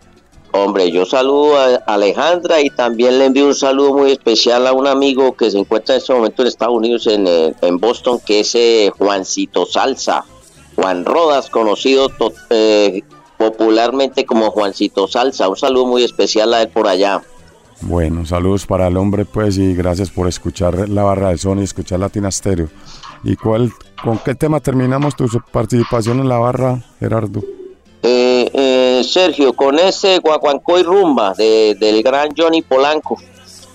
Hombre, 0.51 0.91
yo 0.91 1.05
saludo 1.05 1.57
a 1.57 1.75
Alejandra 1.85 2.59
y 2.59 2.71
también 2.71 3.19
le 3.19 3.25
envío 3.25 3.45
un 3.45 3.53
saludo 3.53 3.93
muy 3.93 4.13
especial 4.13 4.65
a 4.65 4.73
un 4.73 4.87
amigo 4.87 5.37
que 5.37 5.51
se 5.51 5.59
encuentra 5.59 5.93
en 5.93 6.01
este 6.01 6.11
momento 6.11 6.41
en 6.41 6.47
Estados 6.47 6.75
Unidos, 6.75 7.05
en, 7.05 7.27
eh, 7.27 7.53
Boston, 7.73 8.19
que 8.25 8.39
es 8.39 8.55
eh, 8.55 8.91
Juancito 8.97 9.67
Salsa. 9.67 10.25
Juan 10.81 11.05
Rodas, 11.05 11.49
conocido 11.51 12.09
eh, 12.49 13.03
popularmente 13.37 14.25
como 14.25 14.49
Juancito 14.49 15.07
Salsa. 15.07 15.47
Un 15.47 15.55
saludo 15.55 15.85
muy 15.85 16.03
especial 16.03 16.53
a 16.55 16.63
él 16.63 16.69
por 16.69 16.87
allá. 16.87 17.21
Bueno, 17.81 18.25
saludos 18.25 18.65
para 18.65 18.87
el 18.87 18.97
hombre, 18.97 19.25
pues, 19.25 19.57
y 19.59 19.75
gracias 19.75 20.09
por 20.09 20.27
escuchar 20.27 20.89
la 20.89 21.03
barra 21.03 21.29
de 21.29 21.37
son 21.37 21.59
y 21.59 21.63
escuchar 21.63 21.99
Latina 21.99 22.31
Stereo. 22.31 22.69
¿Y 23.23 23.35
cuál, 23.35 23.71
con 24.03 24.17
qué 24.19 24.33
tema 24.33 24.59
terminamos 24.59 25.15
tu 25.15 25.27
participación 25.51 26.19
en 26.19 26.29
la 26.29 26.39
barra, 26.39 26.83
Gerardo? 26.99 27.41
Eh, 28.01 28.49
eh, 28.51 29.03
Sergio, 29.03 29.53
con 29.53 29.77
ese 29.77 30.17
guaguancó 30.17 30.79
y 30.79 30.83
rumba 30.83 31.35
del 31.35 32.01
gran 32.01 32.29
Johnny 32.35 32.63
Polanco, 32.63 33.17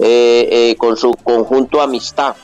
eh, 0.00 0.74
con 0.76 0.96
su 0.96 1.12
conjunto 1.12 1.80
Amistad. 1.80 2.34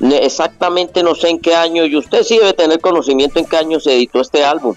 Exactamente 0.00 1.02
no 1.02 1.14
sé 1.14 1.28
en 1.28 1.38
qué 1.40 1.54
año, 1.54 1.84
y 1.84 1.96
usted 1.96 2.22
sí 2.22 2.38
debe 2.38 2.54
tener 2.54 2.80
conocimiento 2.80 3.38
en 3.38 3.46
qué 3.46 3.56
año 3.58 3.78
se 3.80 3.94
editó 3.94 4.20
este 4.20 4.44
álbum. 4.44 4.74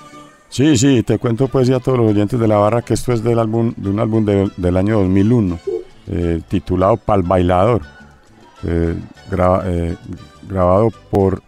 Sí, 0.49 0.77
sí, 0.77 1.01
te 1.01 1.17
cuento 1.17 1.47
pues 1.47 1.67
ya 1.67 1.77
a 1.77 1.79
todos 1.79 1.97
los 1.97 2.11
oyentes 2.11 2.39
de 2.39 2.47
la 2.47 2.57
barra 2.57 2.81
que 2.83 2.93
esto 2.93 3.11
es 3.11 3.23
del 3.23 3.39
álbum, 3.39 3.73
de 3.75 3.89
un 3.89 3.99
álbum 3.99 4.23
del 4.23 4.77
año 4.77 4.99
2001, 4.99 5.59
titulado 6.47 6.97
Pal 6.97 7.23
Bailador, 7.23 7.81
grabado 10.47 10.89
por 11.09 11.41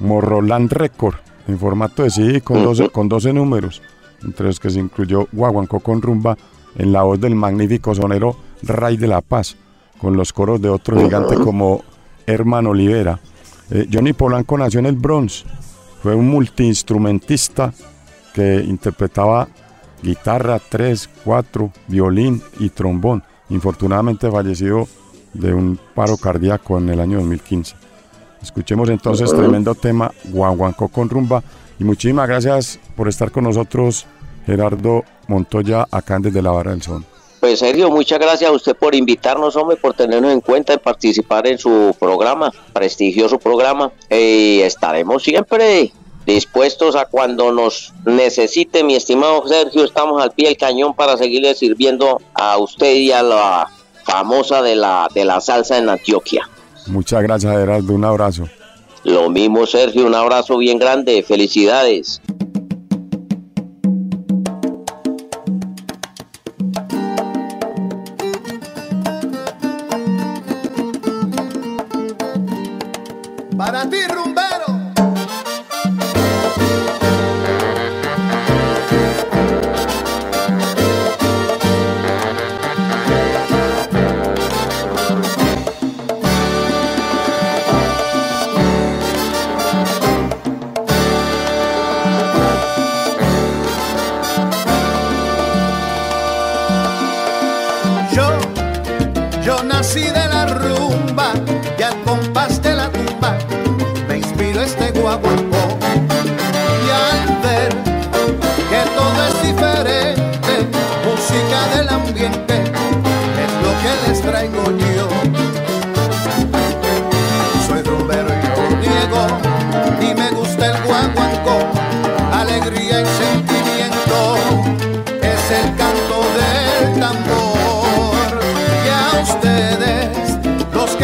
Morroland 0.00 0.72
Record 0.72 1.16
en 1.46 1.58
formato 1.58 2.02
de 2.02 2.10
CD 2.10 2.40
con 2.40 2.64
12, 2.64 2.88
con 2.88 3.08
12 3.08 3.32
números 3.32 3.82
entre 4.22 4.46
los 4.46 4.58
que 4.60 4.70
se 4.70 4.78
incluyó 4.78 5.28
Guaguancó 5.32 5.80
con 5.80 6.02
rumba 6.02 6.36
en 6.76 6.92
la 6.92 7.02
voz 7.02 7.20
del 7.20 7.34
magnífico 7.34 7.94
sonero 7.94 8.36
Ray 8.62 8.96
de 8.96 9.06
la 9.08 9.20
Paz, 9.20 9.56
con 9.98 10.16
los 10.16 10.32
coros 10.32 10.60
de 10.60 10.68
otro 10.68 11.00
gigante 11.00 11.36
como 11.36 11.82
Herman 12.30 12.66
Olivera. 12.66 13.18
Eh, 13.70 13.88
Johnny 13.92 14.12
Polanco 14.12 14.58
nació 14.58 14.80
en 14.80 14.86
el 14.86 14.96
Bronx, 14.96 15.44
fue 16.02 16.14
un 16.14 16.28
multiinstrumentista 16.28 17.72
que 18.34 18.64
interpretaba 18.66 19.48
guitarra, 20.02 20.58
tres, 20.58 21.08
cuatro, 21.24 21.70
violín 21.88 22.42
y 22.58 22.70
trombón. 22.70 23.22
Infortunadamente 23.50 24.30
falleció 24.30 24.88
de 25.34 25.52
un 25.52 25.78
paro 25.94 26.16
cardíaco 26.16 26.78
en 26.78 26.88
el 26.88 27.00
año 27.00 27.18
2015. 27.18 27.74
Escuchemos 28.42 28.88
entonces 28.88 29.30
tremendo 29.30 29.74
tema 29.74 30.10
Guaguancó 30.24 30.88
con 30.88 31.10
rumba 31.10 31.42
y 31.78 31.84
muchísimas 31.84 32.26
gracias 32.26 32.78
por 32.96 33.08
estar 33.08 33.30
con 33.30 33.44
nosotros, 33.44 34.06
Gerardo 34.46 35.04
Montoya, 35.28 35.86
acá 35.90 36.18
desde 36.18 36.40
la 36.40 36.50
Barra 36.50 36.70
del 36.70 36.82
Sol. 36.82 37.04
Pues 37.40 37.60
Sergio, 37.60 37.90
muchas 37.90 38.18
gracias 38.18 38.50
a 38.50 38.52
usted 38.52 38.76
por 38.76 38.94
invitarnos, 38.94 39.56
hombre, 39.56 39.76
por 39.76 39.94
tenernos 39.94 40.30
en 40.30 40.42
cuenta 40.42 40.74
y 40.74 40.78
participar 40.78 41.46
en 41.46 41.56
su 41.56 41.96
programa, 41.98 42.52
prestigioso 42.74 43.38
programa. 43.38 43.90
Y 44.10 44.60
estaremos 44.60 45.22
siempre 45.22 45.90
dispuestos 46.26 46.96
a 46.96 47.06
cuando 47.06 47.50
nos 47.50 47.94
necesite, 48.04 48.84
mi 48.84 48.94
estimado 48.94 49.48
Sergio, 49.48 49.84
estamos 49.84 50.22
al 50.22 50.32
pie 50.32 50.48
del 50.48 50.58
cañón 50.58 50.94
para 50.94 51.16
seguirle 51.16 51.54
sirviendo 51.54 52.20
a 52.34 52.58
usted 52.58 52.94
y 52.94 53.10
a 53.10 53.22
la 53.22 53.68
famosa 54.04 54.60
de 54.60 54.76
la, 54.76 55.08
de 55.14 55.24
la 55.24 55.40
salsa 55.40 55.78
en 55.78 55.88
Antioquia. 55.88 56.46
Muchas 56.86 57.22
gracias, 57.22 57.52
Gerardo. 57.52 57.94
Un 57.94 58.04
abrazo. 58.04 58.44
Lo 59.04 59.30
mismo, 59.30 59.66
Sergio, 59.66 60.06
un 60.06 60.14
abrazo 60.14 60.58
bien 60.58 60.78
grande, 60.78 61.22
felicidades. 61.22 62.20
Para 73.70 73.88
ti, 73.88 74.02
rumba 74.08 74.49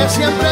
caliente. 0.08 0.45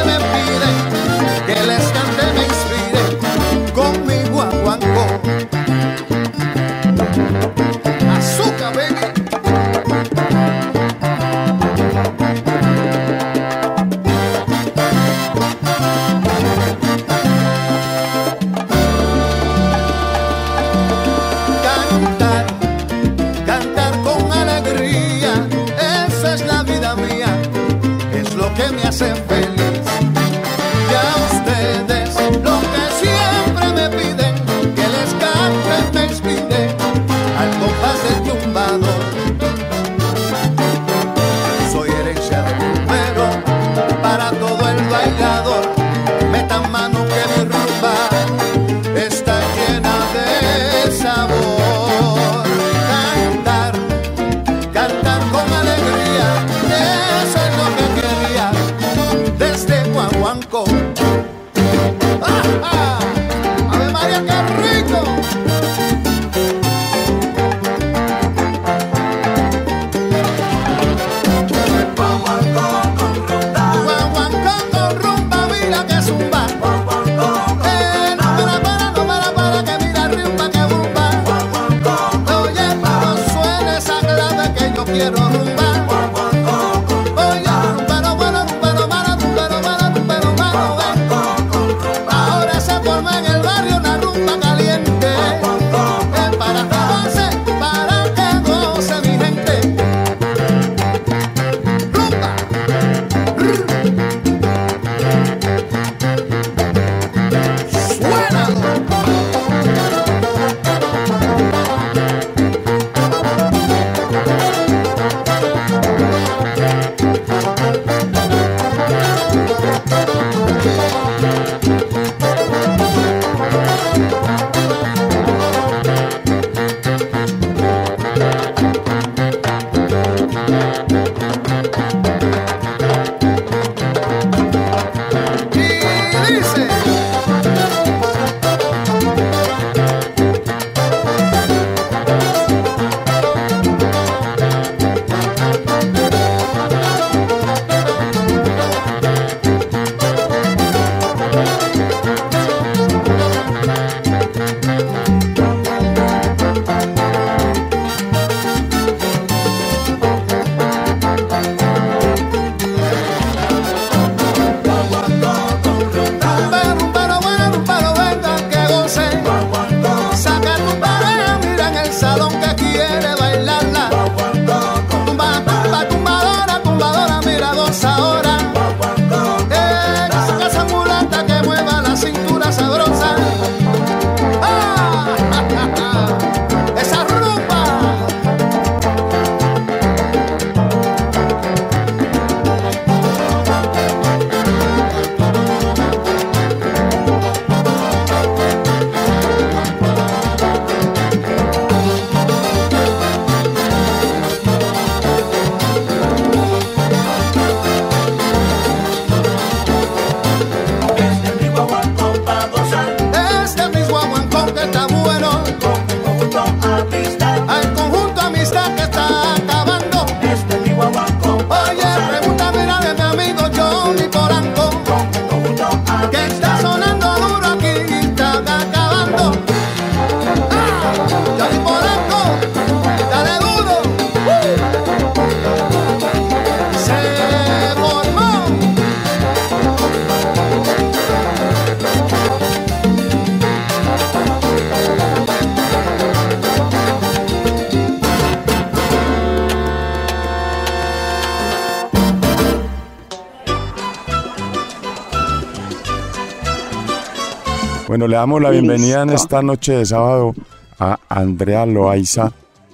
Bueno, 257.94 258.08
le 258.08 258.16
damos 258.16 258.42
la 258.42 258.50
bienvenida 258.50 259.02
en 259.02 259.10
esta 259.10 259.40
noche 259.40 259.74
de 259.74 259.86
sábado 259.86 260.34
a 260.80 260.98
Andrea 261.08 261.64
Loaiza 261.64 262.32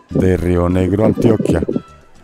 de 0.09 0.39
Río 0.39 0.71
Negro, 0.71 1.05
Antioquia. 1.05 1.61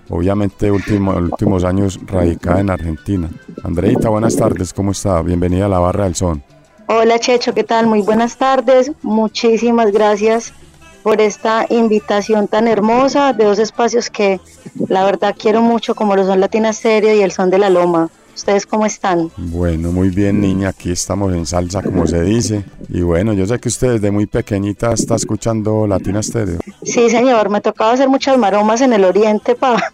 Obviamente, 0.09 0.71
último, 0.71 1.15
últimos 1.15 1.65
años 1.65 2.01
radicada 2.07 2.61
en 2.61 2.71
Argentina. 2.71 3.29
Andreita, 3.63 4.09
buenas 4.09 4.35
tardes, 4.35 4.73
¿cómo 4.73 4.93
está? 4.93 5.21
Bienvenida 5.21 5.67
a 5.67 5.69
la 5.69 5.79
Barra 5.79 6.05
del 6.05 6.15
Son. 6.15 6.43
Hola 6.87 7.19
Checho, 7.19 7.53
¿qué 7.53 7.65
tal? 7.65 7.87
Muy 7.87 8.01
buenas 8.01 8.39
tardes. 8.39 8.91
Muchísimas 9.03 9.93
gracias 9.93 10.55
por 11.03 11.21
esta 11.21 11.67
invitación 11.69 12.49
tan 12.49 12.67
hermosa 12.67 13.35
de 13.35 13.45
dos 13.45 13.59
espacios 13.59 14.09
que 14.09 14.41
la 14.89 15.05
verdad 15.05 15.37
quiero 15.39 15.61
mucho, 15.61 15.95
como 15.95 16.17
lo 16.17 16.25
son 16.25 16.41
Latina 16.41 16.73
Serio 16.73 17.15
y 17.15 17.21
el 17.21 17.31
Son 17.31 17.51
de 17.51 17.59
la 17.59 17.69
Loma. 17.69 18.09
¿Ustedes 18.37 18.67
cómo 18.67 18.85
están? 18.85 19.31
Bueno, 19.39 19.93
muy 19.93 20.11
bien, 20.11 20.43
niña. 20.43 20.69
Aquí 20.69 20.93
estamos 20.93 21.33
en 21.33 21.47
salsa, 21.47 21.83
como 21.83 22.07
se 22.07 22.23
dice. 22.23 22.65
Y 22.91 23.01
bueno, 23.01 23.33
yo 23.33 23.47
sé 23.47 23.59
que 23.59 23.69
usted 23.71 23.95
desde 23.95 24.11
muy 24.11 24.27
pequeñita 24.27 24.93
está 24.93 25.15
escuchando 25.15 25.87
Latina 25.87 26.23
Stereo. 26.23 26.59
Sí, 26.83 27.09
señor. 27.09 27.49
Me 27.49 27.63
tocaba 27.63 27.93
hacer 27.93 28.11
muchas 28.11 28.37
maromas 28.37 28.83
en 28.83 28.93
el 28.93 29.05
oriente 29.05 29.55
para 29.55 29.91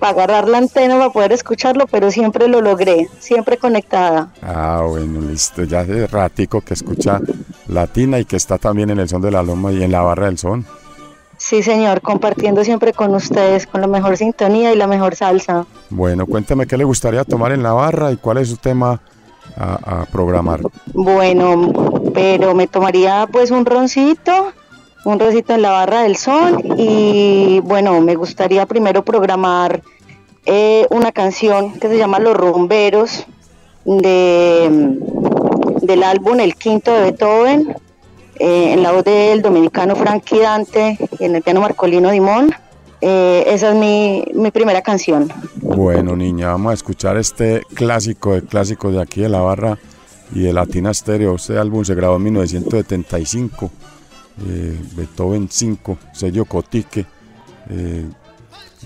agarrar 0.00 0.48
la 0.48 0.58
antena 0.58 0.96
para 0.98 1.10
poder 1.10 1.32
escucharlo, 1.32 1.88
pero 1.88 2.12
siempre 2.12 2.46
lo 2.46 2.60
logré, 2.60 3.08
siempre 3.18 3.56
conectada. 3.56 4.32
Ah, 4.40 4.86
bueno, 4.88 5.20
listo. 5.22 5.64
Ya 5.64 5.80
hace 5.80 6.06
ratico 6.06 6.60
que 6.60 6.74
escucha 6.74 7.20
Latina 7.66 8.20
y 8.20 8.24
que 8.24 8.36
está 8.36 8.56
también 8.56 8.90
en 8.90 9.00
el 9.00 9.08
son 9.08 9.20
de 9.20 9.32
la 9.32 9.42
loma 9.42 9.72
y 9.72 9.82
en 9.82 9.90
la 9.90 10.02
barra 10.02 10.26
del 10.26 10.38
son. 10.38 10.64
Sí, 11.36 11.62
señor, 11.62 12.00
compartiendo 12.00 12.64
siempre 12.64 12.92
con 12.92 13.14
ustedes, 13.14 13.66
con 13.66 13.80
la 13.80 13.86
mejor 13.86 14.16
sintonía 14.16 14.72
y 14.72 14.76
la 14.76 14.86
mejor 14.86 15.14
salsa. 15.14 15.66
Bueno, 15.90 16.26
cuéntame 16.26 16.66
qué 16.66 16.76
le 16.76 16.84
gustaría 16.84 17.24
tomar 17.24 17.52
en 17.52 17.62
la 17.62 17.72
barra 17.72 18.12
y 18.12 18.16
cuál 18.16 18.38
es 18.38 18.48
su 18.48 18.56
tema 18.56 19.00
a, 19.56 20.06
programar. 20.10 20.60
Bueno, 20.92 21.72
pero 22.12 22.54
me 22.54 22.66
tomaría 22.66 23.28
pues 23.30 23.50
un 23.50 23.64
roncito, 23.64 24.52
un 25.04 25.18
roncito 25.18 25.54
en 25.54 25.62
la 25.62 25.70
barra 25.70 26.02
del 26.02 26.16
sol 26.16 26.62
y 26.76 27.60
bueno, 27.60 28.00
me 28.00 28.14
gustaría 28.14 28.66
primero 28.66 29.04
programar 29.04 29.82
eh, 30.46 30.86
una 30.90 31.12
canción 31.12 31.78
que 31.78 31.88
se 31.88 31.98
llama 31.98 32.18
Los 32.18 32.36
Rumberos 32.36 33.26
de, 33.84 34.98
del 35.82 36.02
álbum 36.02 36.40
El 36.40 36.54
Quinto 36.54 36.92
de 36.92 37.02
Beethoven 37.02 37.73
eh, 38.38 38.72
en 38.72 38.82
la 38.82 38.92
voz 38.92 39.04
del 39.04 39.42
dominicano 39.42 39.96
Frankie 39.96 40.40
Dante 40.40 40.98
y 41.18 41.24
en 41.24 41.36
el 41.36 41.42
piano 41.42 41.60
Marcolino 41.60 42.10
Dimón. 42.10 42.54
Eh, 43.00 43.44
esa 43.48 43.70
es 43.70 43.76
mi, 43.76 44.24
mi, 44.34 44.50
primera 44.50 44.80
canción. 44.82 45.30
Bueno, 45.56 46.16
niña, 46.16 46.48
vamos 46.48 46.70
a 46.70 46.74
escuchar 46.74 47.16
este 47.16 47.62
clásico 47.74 48.34
de 48.34 48.42
clásicos 48.42 48.94
de 48.94 49.02
aquí 49.02 49.20
de 49.20 49.28
la 49.28 49.40
barra 49.40 49.78
y 50.32 50.40
de 50.40 50.52
Latina 50.52 50.94
Stereo. 50.94 51.34
Este 51.36 51.58
álbum 51.58 51.84
se 51.84 51.94
grabó 51.94 52.16
en 52.16 52.22
1975, 52.22 53.70
eh, 54.46 54.80
Beethoven 54.96 55.48
5, 55.50 55.98
sello 56.12 56.44
Cotique. 56.46 57.04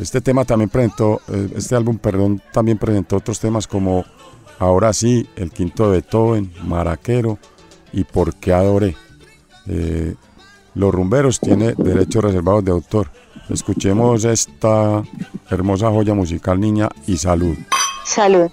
este 0.01 0.21
tema 0.21 0.45
también 0.45 0.71
presentó, 0.71 1.21
este 1.55 1.77
álbum, 1.77 1.99
perdón, 1.99 2.43
también 2.53 2.79
presentó 2.79 3.17
otros 3.17 3.39
temas 3.39 3.67
como 3.67 4.05
Ahora 4.59 4.93
sí, 4.93 5.29
El 5.37 5.53
Quinto 5.53 5.85
de 5.85 6.01
Beethoven, 6.01 6.53
Maraquero 6.65 7.39
y 7.93 8.05
Por 8.05 8.35
qué 8.35 8.53
Adoré. 8.53 8.97
Eh, 9.69 10.15
los 10.75 10.95
rumberos 10.95 11.41
tiene 11.41 11.75
derechos 11.77 12.23
reservados 12.23 12.65
de 12.65 12.71
autor. 12.71 13.11
Escuchemos 13.49 14.25
esta 14.25 15.03
hermosa 15.51 15.91
joya 15.91 16.15
musical, 16.15 16.61
niña, 16.61 16.89
y 17.07 17.17
salud. 17.17 17.57
Salud. 18.05 18.51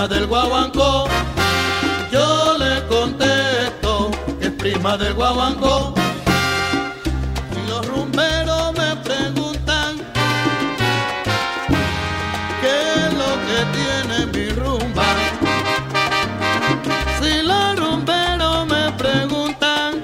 Prima 0.00 0.08
del 0.08 0.26
guaguancó. 0.28 1.08
Yo 2.10 2.56
le 2.58 2.86
contesto 2.86 4.10
que 4.40 4.46
es 4.46 4.52
prima 4.52 4.96
del 4.96 5.12
guaguancó. 5.12 5.92
Y 7.52 7.68
los 7.68 7.86
rumberos 7.86 8.72
me 8.78 8.96
preguntan 8.96 9.98
qué 12.62 12.76
es 13.04 13.12
lo 13.12 13.30
que 13.46 13.58
tiene 13.76 14.26
mi 14.32 14.48
rumba. 14.52 15.04
Si 17.20 17.42
los 17.42 17.78
rumberos 17.78 18.66
me 18.68 18.92
preguntan 18.92 20.02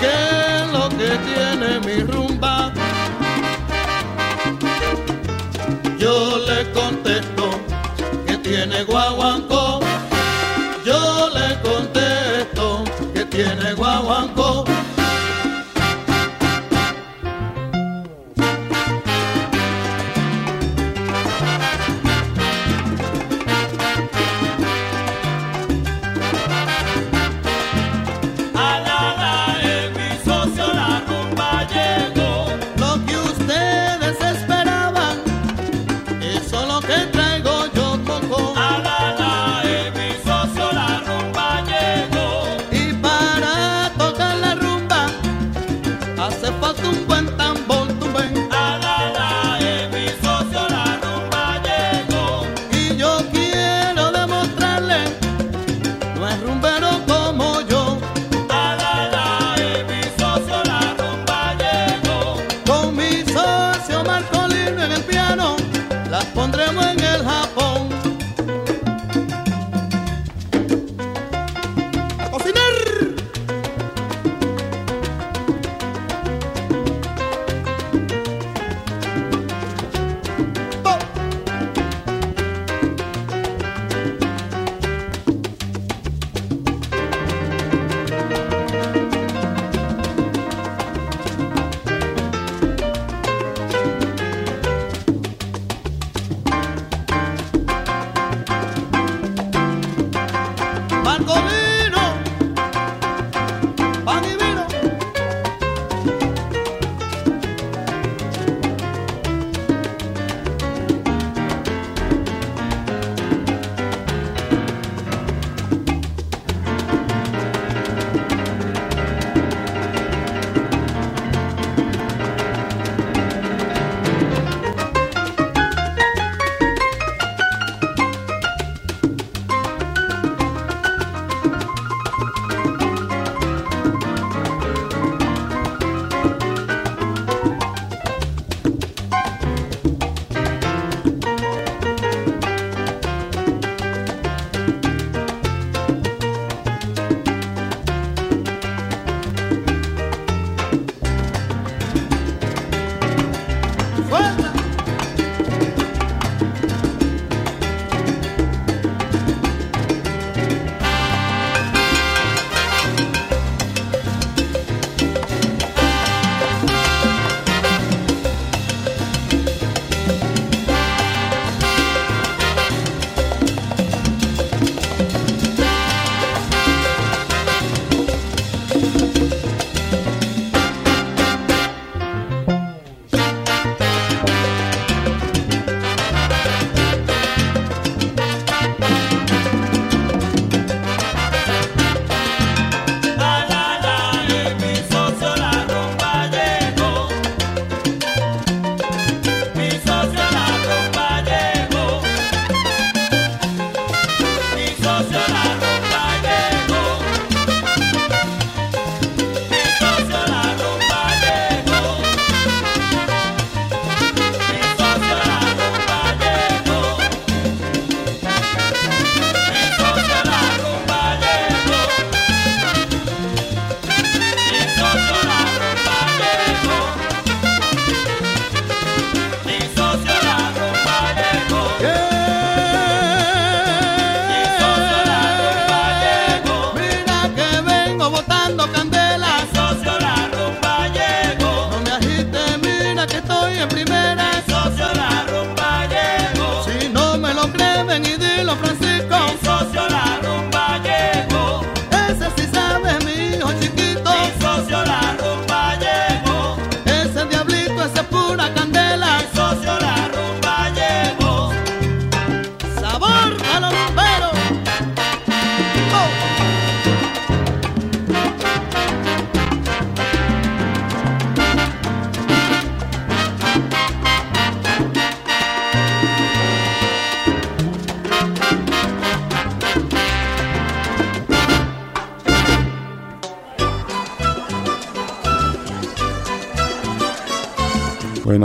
qué 0.00 0.14
es 0.56 0.72
lo 0.72 0.88
que 0.88 1.10
tiene 1.28 1.80
mi 1.86 2.02
rumba. 2.02 2.72
Yo 5.98 6.38
le 6.46 6.70
contesto 6.72 7.15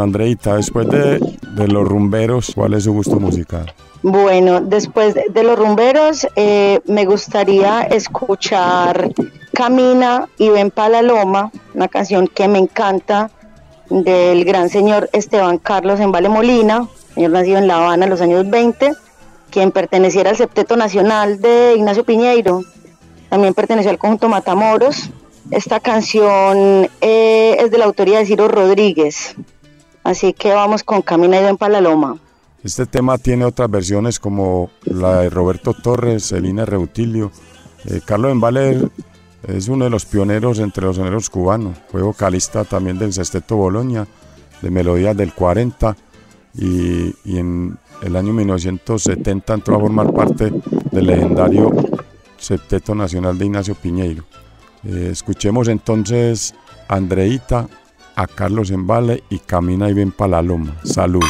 Andreita, 0.02 0.56
después 0.56 0.88
de, 0.90 1.20
los 1.68 1.88
rumberos, 1.88 2.52
¿cuál 2.56 2.74
es 2.74 2.84
su 2.84 2.94
gusto 2.94 3.20
musical? 3.20 3.74
Bueno, 4.04 4.62
después 4.62 5.14
de, 5.14 5.44
los 5.44 5.58
rumberos, 5.58 6.28
eh, 6.36 6.80
me 6.86 7.06
gustaría 7.06 7.84
escuchar 7.84 9.12
Camina 9.54 10.28
y 10.38 10.50
ven 10.50 10.72
para 10.72 10.90
la 10.90 11.02
loma, 11.02 11.52
una 11.74 11.88
canción 11.88 12.28
que 12.28 12.48
me 12.48 12.60
encanta 12.60 13.30
del 13.90 14.46
gran 14.46 14.70
señor 14.70 15.10
Esteban 15.12 15.58
Carlos 15.58 16.00
en 16.00 16.12
Vale 16.12 16.30
Molina, 16.30 16.88
señor 17.14 17.32
nacido 17.32 17.58
en 17.58 17.68
La 17.68 17.76
Habana 17.76 18.06
en 18.06 18.10
los 18.10 18.22
años 18.22 18.50
20, 18.50 18.94
quien 19.50 19.72
perteneciera 19.72 20.30
al 20.30 20.38
septeto 20.38 20.78
nacional 20.78 21.42
de 21.42 21.76
Ignacio 21.76 22.06
Piñeiro, 22.06 22.64
también 23.30 23.54
perteneció 23.54 23.92
al 23.92 23.98
conjunto 23.98 24.30
Matamoros. 24.30 25.10
Esta 25.52 25.80
canción 25.80 26.90
eh, 27.02 27.58
es 27.60 27.72
de 27.72 27.78
la 27.78 27.86
autoría 27.86 28.20
de 28.20 28.26
Ciro 28.26 28.48
Rodríguez, 28.48 29.36
así 30.04 30.34
que 30.34 30.54
vamos 30.54 30.84
con 30.84 31.02
Camina 31.02 31.40
y 31.40 31.44
ven 31.44 31.58
para. 31.58 31.82
Este 32.64 32.86
tema 32.86 33.18
tiene 33.18 33.46
otras 33.46 33.70
versiones 33.72 34.20
como 34.20 34.70
la 34.84 35.22
de 35.22 35.30
Roberto 35.30 35.74
Torres, 35.74 36.28
Celina 36.28 36.66
Reutilio. 36.66 37.32
Eh, 37.86 38.02
Carlos 38.06 38.32
Embale 38.32 38.90
es 39.48 39.68
uno 39.68 39.86
de 39.86 39.90
los 39.90 40.06
pioneros 40.06 40.60
entre 40.60 40.86
los 40.86 40.98
soneros 40.98 41.30
cubanos. 41.30 41.78
Fue 41.92 42.04
vocalista 42.04 42.64
también 42.64 43.00
del 43.00 43.14
Sesteto 43.14 43.56
Boloña, 43.56 44.06
de 44.62 44.70
melodías 44.70 45.18
del 45.18 45.34
40 45.34 45.96
y, 46.54 47.16
en 47.26 47.78
el 48.04 48.16
año 48.16 48.34
1970 48.34 49.54
entró 49.54 49.76
a 49.76 49.80
formar 49.80 50.14
parte 50.14 50.52
del 50.92 51.08
legendario 51.08 51.72
Septeto 52.38 52.94
Nacional 52.94 53.38
de 53.38 53.46
Ignacio 53.46 53.76
Piñeiro. 53.76 54.24
Eh, 54.84 55.10
escuchemos 55.12 55.68
entonces 55.68 56.54
Andreita, 56.88 57.68
a 58.22 58.28
Carlos 58.28 58.70
Embale 58.70 59.24
y 59.30 59.40
Camina 59.40 59.90
y 59.90 59.94
ven 59.94 60.12
para 60.12 60.32
la 60.32 60.42
loma. 60.44 60.80
Salud. 60.84 61.24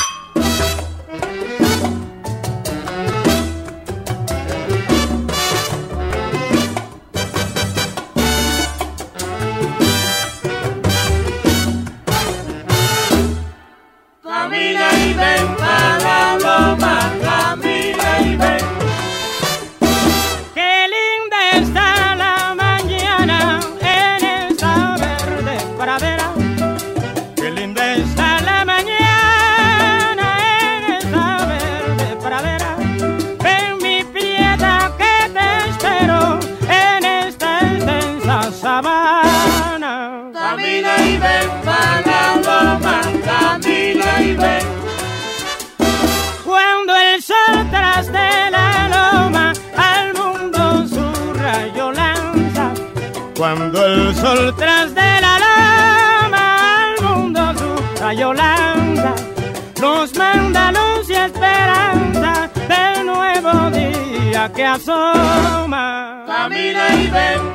Camina 67.11 67.50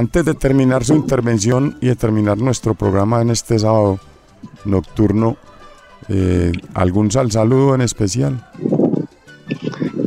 antes 0.00 0.24
de 0.24 0.32
terminar 0.34 0.82
su 0.82 0.94
intervención 0.94 1.76
y 1.82 1.88
de 1.88 1.94
terminar 1.96 2.38
nuestro 2.38 2.72
programa 2.74 3.20
en 3.20 3.28
este 3.30 3.58
sábado 3.58 3.98
nocturno, 4.64 5.36
eh, 6.08 6.52
¿algún 6.72 7.10
sal 7.10 7.30
saludo 7.30 7.74
en 7.74 7.82
especial? 7.82 8.42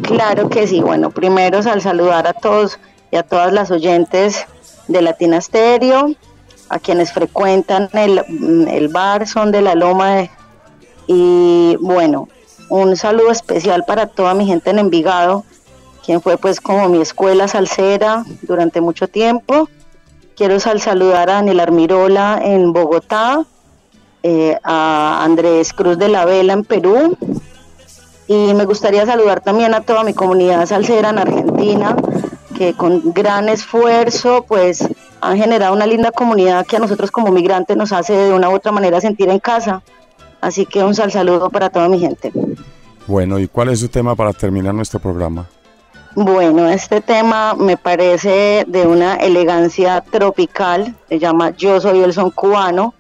Claro 0.02 0.50
que 0.50 0.66
sí. 0.68 0.82
Bueno, 0.82 1.12
primero 1.12 1.60
al 1.60 1.82
saludar 1.82 2.26
a 2.28 2.34
todos 2.34 2.80
y 3.12 3.18
a 3.18 3.24
todas 3.24 3.54
las 3.54 3.70
oyentes 3.70 4.46
de 4.88 5.02
Latina 5.04 5.40
Stereo, 5.40 6.16
a 6.70 6.80
quienes 6.80 7.14
frecuentan 7.14 7.88
el, 7.94 8.20
el 8.70 8.88
bar 8.88 9.28
Son 9.28 9.52
de 9.52 9.62
la 9.62 9.76
Loma. 9.76 10.16
de- 10.16 10.32
y 11.06 11.78
bueno, 11.82 12.30
un 12.70 12.96
saludo 12.96 13.30
especial 13.30 13.84
para 13.86 14.08
toda 14.08 14.34
mi 14.34 14.48
gente 14.48 14.72
en 14.72 14.80
Envigado, 14.80 15.44
quien 16.04 16.20
fue 16.22 16.38
pues 16.38 16.60
como 16.60 16.90
mi 16.90 17.00
escuela 17.02 17.48
salsera 17.48 18.26
durante 18.42 18.82
mucho 18.82 19.08
tiempo. 19.08 19.70
Quiero 20.36 20.60
sal- 20.60 20.80
saludar 20.82 21.30
a 21.30 21.34
Daniel 21.34 21.60
Armirola 21.60 22.40
en 22.44 22.74
Bogotá, 22.74 23.44
eh, 24.24 24.58
a 24.64 25.24
Andrés 25.24 25.74
Cruz 25.74 25.98
de 25.98 26.10
la 26.10 26.26
Vela 26.26 26.54
en 26.54 26.64
Perú, 26.64 27.18
y 28.28 28.54
me 28.54 28.66
gustaría 28.66 29.06
saludar 29.06 29.42
también 29.42 29.74
a 29.74 29.82
toda 29.82 30.04
mi 30.04 30.14
comunidad 30.14 30.66
salsera 30.66 31.10
en 31.10 31.20
Argentina, 31.20 31.96
que 32.58 32.74
con 32.74 33.14
gran 33.14 33.50
esfuerzo 33.50 34.46
pues 34.48 34.88
han 35.22 35.38
generado 35.38 35.74
una 35.74 35.86
linda 35.86 36.12
comunidad 36.12 36.66
que 36.66 36.78
a 36.78 36.80
nosotros 36.80 37.12
como 37.12 37.32
migrantes 37.32 37.78
nos 37.78 37.92
hace 37.92 38.14
de 38.14 38.34
una 38.34 38.50
u 38.50 38.54
otra 38.56 38.72
manera 38.72 39.00
sentir 39.02 39.30
en 39.30 39.40
casa. 39.40 39.82
Así 40.42 40.66
que 40.66 40.84
un 40.84 40.94
sal 40.96 41.12
saludo 41.12 41.50
para 41.50 41.70
toda 41.70 41.88
mi 41.88 42.00
gente. 42.00 42.32
Bueno, 43.08 43.40
¿y 43.40 43.48
cuál 43.48 43.70
es 43.70 43.80
su 43.80 43.88
tema 43.90 44.16
para 44.16 44.34
terminar 44.34 44.74
nuestro 44.74 45.00
programa? 45.00 45.48
Bueno, 46.16 46.70
este 46.70 47.02
tema 47.02 47.56
me 47.56 47.76
parece 47.76 48.66
de 48.68 48.86
una 48.86 49.16
elegancia 49.16 50.02
tropical, 50.02 50.96
se 51.10 51.18
llama 51.18 51.52
Yo 51.52 51.82
soy 51.82 52.02
el 52.02 52.14
son 52.14 52.30
cubano, 52.30 52.94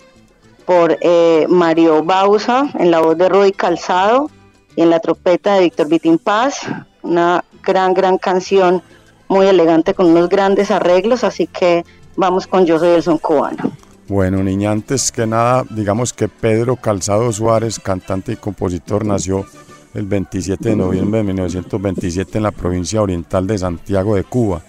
por 0.65 0.97
eh, 1.01 1.45
Mario 1.47 2.03
Bausa, 2.03 2.69
en 2.79 2.89
la 2.89 3.01
voz 3.01 3.15
de 3.17 3.29
Rudy 3.29 3.51
Calzado 3.51 4.31
y 4.75 4.81
en 4.81 4.89
la 4.89 4.99
trompeta 4.99 5.55
de 5.55 5.61
Víctor 5.61 5.89
Vitín 5.89 6.17
Paz, 6.17 6.61
una 7.03 7.43
gran, 7.61 7.93
gran 7.93 8.17
canción, 8.17 8.81
muy 9.27 9.45
elegante 9.45 9.93
con 9.93 10.07
unos 10.07 10.27
grandes 10.27 10.71
arreglos, 10.71 11.23
así 11.23 11.45
que 11.45 11.85
vamos 12.15 12.47
con 12.47 12.65
Yo 12.65 12.79
soy 12.79 12.89
el 12.89 13.03
son 13.03 13.19
cubano. 13.19 13.71
Bueno, 14.07 14.41
niña, 14.41 14.71
antes 14.71 15.11
que 15.11 15.27
nada, 15.27 15.63
digamos 15.69 16.13
que 16.13 16.27
Pedro 16.27 16.77
Calzado 16.77 17.31
Suárez, 17.31 17.79
cantante 17.79 18.33
y 18.33 18.35
compositor, 18.37 19.05
nació 19.05 19.45
el 19.93 20.07
27 20.07 20.69
de 20.69 20.75
noviembre 20.75 21.19
de 21.19 21.23
1927 21.25 22.37
en 22.37 22.43
la 22.43 22.51
provincia 22.51 23.01
oriental 23.01 23.45
de 23.45 23.57
Santiago 23.57 24.15
de 24.15 24.23
Cuba. 24.23 24.61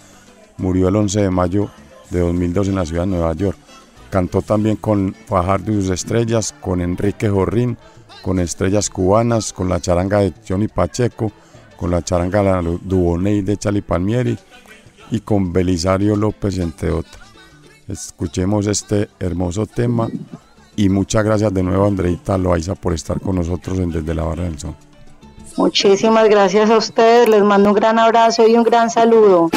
Murió 0.59 0.89
el 0.89 0.97
11 0.97 1.23
de 1.23 1.31
mayo 1.31 1.71
de 2.11 2.21
2002 2.21 2.69
en 2.69 2.75
la 2.75 2.87
ciudad 2.87 3.03
de 3.03 3.09
Nueva 3.09 3.33
York. 3.33 3.57
Cantó 4.11 4.43
también 4.43 4.77
con 4.77 5.15
Fajardo 5.27 5.73
y 5.73 5.77
sus 5.77 5.91
estrellas, 5.91 6.55
con 6.61 6.81
Enrique 6.81 7.29
Jorrín, 7.29 7.79
con 8.23 8.39
Estrellas 8.39 8.91
Cubanas, 8.91 9.53
con 9.53 9.69
la 9.69 9.81
charanga 9.81 10.21
de 10.21 10.33
Johnny 10.47 10.69
Pacheco, 10.69 11.33
con 11.77 11.91
la 11.91 12.03
charanga 12.03 12.43
la 12.43 12.63
Duboney 12.63 13.43
de 13.43 13.57
Chali 13.57 13.81
Palmieri 13.81 14.39
y 15.11 15.21
con 15.21 15.53
Belisario 15.53 16.17
López, 16.17 16.59
entre 16.59 16.91
otros. 16.91 17.23
Escuchemos 17.89 18.67
este 18.67 19.09
hermoso 19.19 19.67
tema 19.67 20.09
y 20.77 20.89
muchas 20.89 21.25
gracias 21.25 21.53
de 21.53 21.63
nuevo 21.63 21.87
Andreita 21.87 22.39
Loaiza 22.39 22.75
por 22.75 22.95
estar 22.95 23.21
con 23.21 23.37
nosotros 23.37 23.79
en 23.79 23.91
Desde 23.91 24.15
la 24.15 24.23
Barra 24.23 24.45
del 24.45 24.59
Sol. 24.59 24.75
Muchísimas 25.57 26.29
gracias 26.29 26.69
a 26.71 26.77
ustedes, 26.77 27.29
les 27.29 27.43
mando 27.43 27.69
un 27.69 27.75
gran 27.75 27.99
abrazo 27.99 28.47
y 28.47 28.55
un 28.57 28.65
gran 28.65 28.91
saludo. 28.91 29.51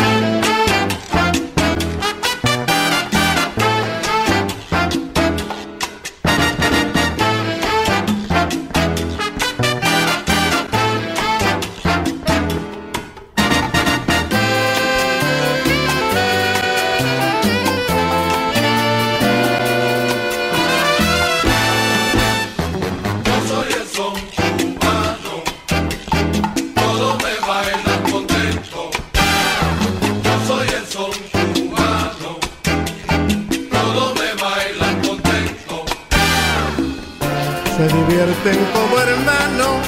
sienten 38.47 38.65
como 38.73 38.99
hermano, 38.99 39.81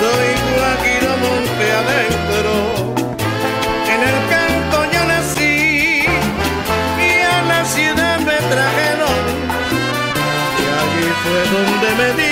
soy 0.00 0.28
guajiro 0.54 1.10
monte 1.24 1.64
adentro. 1.80 2.52
En 3.92 4.00
el 4.02 4.18
canto 4.32 4.76
yo 4.92 5.04
nací 5.04 6.04
y 6.98 7.20
a 7.22 7.42
la 7.42 7.64
ciudad 7.64 8.18
me 8.20 8.36
trajeron, 8.52 9.24
y 10.58 10.64
allí 10.78 11.06
fue 11.22 11.40
donde 11.54 11.88
me 11.98 12.22
di 12.22 12.27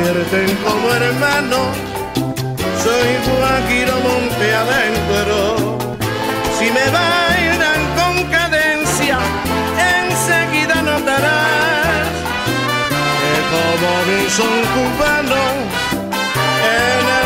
convierten 0.00 0.56
como 0.64 0.92
hermano. 0.92 1.58
Soy 2.82 3.10
Guajiro 3.26 3.96
Monte 4.00 4.54
adentro. 4.54 5.78
Si 6.58 6.66
me 6.70 6.86
bailan 6.90 7.80
con 7.98 8.12
cadencia, 8.30 9.18
enseguida 9.98 10.76
notarás 10.82 12.08
que 13.20 13.36
como 13.52 13.90
mi 14.08 14.20
son 14.30 14.56
cubano, 14.74 15.42
en 16.78 17.04
el 17.18 17.19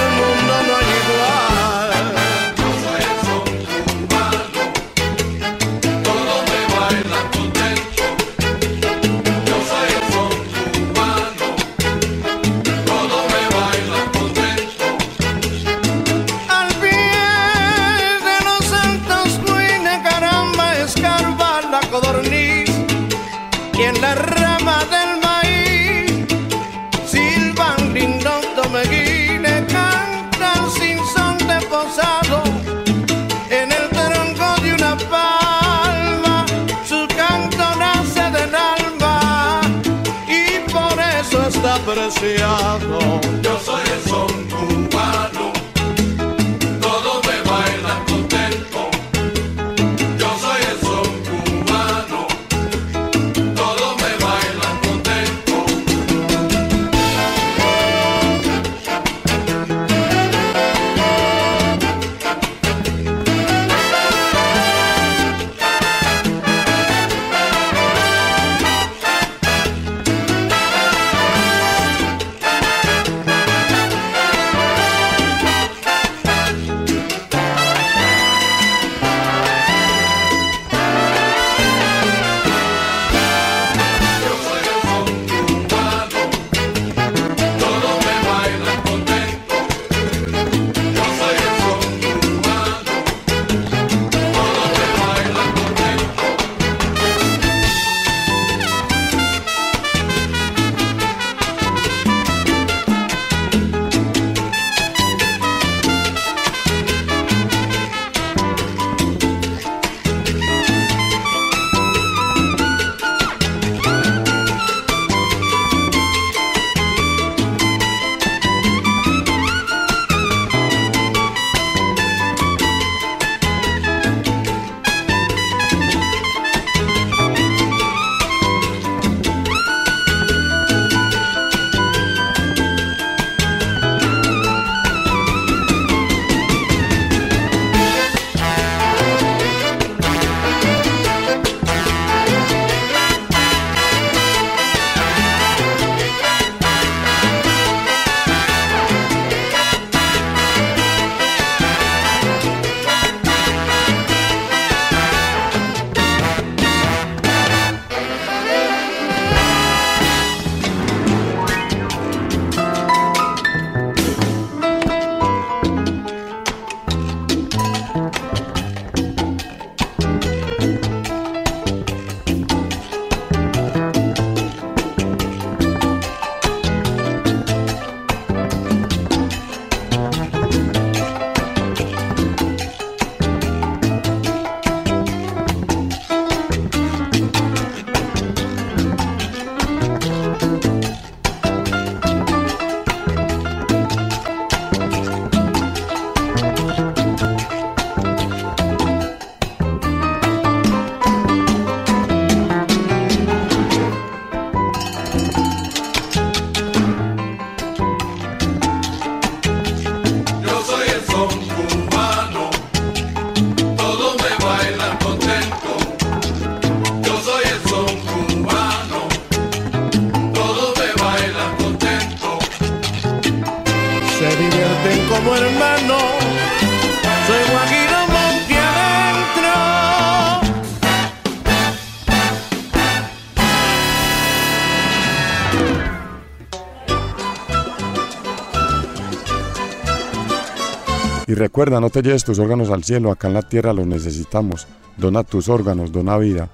recuerda, 241.55 241.79
no 241.79 241.89
te 241.89 242.03
lleves 242.03 242.25
tus 242.25 242.41
órganos 242.41 242.69
al 242.71 242.83
cielo, 242.83 243.13
acá 243.13 243.29
en 243.29 243.35
la 243.35 243.43
tierra 243.43 243.73
los 243.73 243.87
necesitamos. 243.87 244.67
Dona 244.97 245.23
tus 245.23 245.49
órganos, 245.49 245.93
dona 245.93 246.19
vida. 246.19 246.51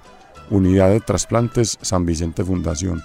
Unidad 0.51 0.91
de 0.91 1.01
Trasplantes 1.01 1.79
San 1.81 2.05
Vicente 2.05 2.45
Fundación. 2.45 3.03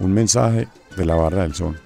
Un 0.00 0.12
mensaje 0.12 0.66
de 0.96 1.04
la 1.04 1.14
Barra 1.14 1.42
del 1.42 1.54
Sol. 1.54 1.78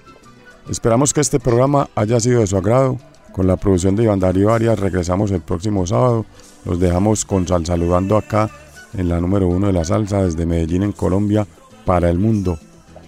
Esperamos 0.67 1.13
que 1.13 1.21
este 1.21 1.39
programa 1.39 1.89
haya 1.93 2.19
sido 2.19 2.39
de 2.39 2.47
su 2.47 2.57
agrado. 2.57 2.97
Con 3.33 3.45
la 3.45 3.55
producción 3.55 3.95
de 3.95 4.05
Iván 4.05 4.19
Darío 4.19 4.51
Arias 4.51 4.79
regresamos 4.79 5.29
el 5.29 5.41
próximo 5.41 5.85
sábado. 5.85 6.25
Los 6.65 6.79
dejamos 6.79 7.23
con 7.23 7.47
Sal 7.47 7.63
saludando 7.63 8.17
acá 8.17 8.49
en 8.97 9.09
la 9.09 9.21
número 9.21 9.47
uno 9.47 9.67
de 9.67 9.73
la 9.73 9.85
salsa 9.85 10.23
desde 10.23 10.47
Medellín 10.47 10.81
en 10.81 10.91
Colombia 10.91 11.45
para 11.85 12.09
el 12.09 12.17
mundo. 12.17 12.57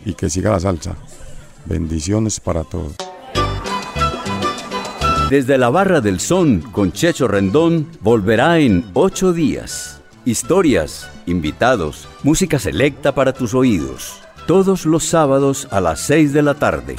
Y 0.06 0.14
que 0.14 0.30
siga 0.30 0.52
la 0.52 0.60
salsa. 0.60 0.98
Bendiciones 1.66 2.40
para 2.40 2.64
todos. 2.64 2.94
Desde 5.30 5.58
la 5.58 5.70
Barra 5.70 6.02
del 6.02 6.20
Son 6.20 6.60
con 6.60 6.92
Checho 6.92 7.28
Rendón 7.28 7.88
volverá 8.02 8.60
en 8.60 8.86
ocho 8.94 9.34
días. 9.34 10.02
Historias, 10.26 11.10
invitados, 11.26 12.08
música 12.24 12.60
selecta 12.60 13.16
para 13.16 13.34
tus 13.34 13.54
oídos. 13.54 14.22
Todos 14.46 14.86
los 14.86 15.06
sábados 15.06 15.68
a 15.72 15.82
las 15.82 16.02
seis 16.02 16.34
de 16.34 16.44
la 16.44 16.54
tarde. 16.54 16.96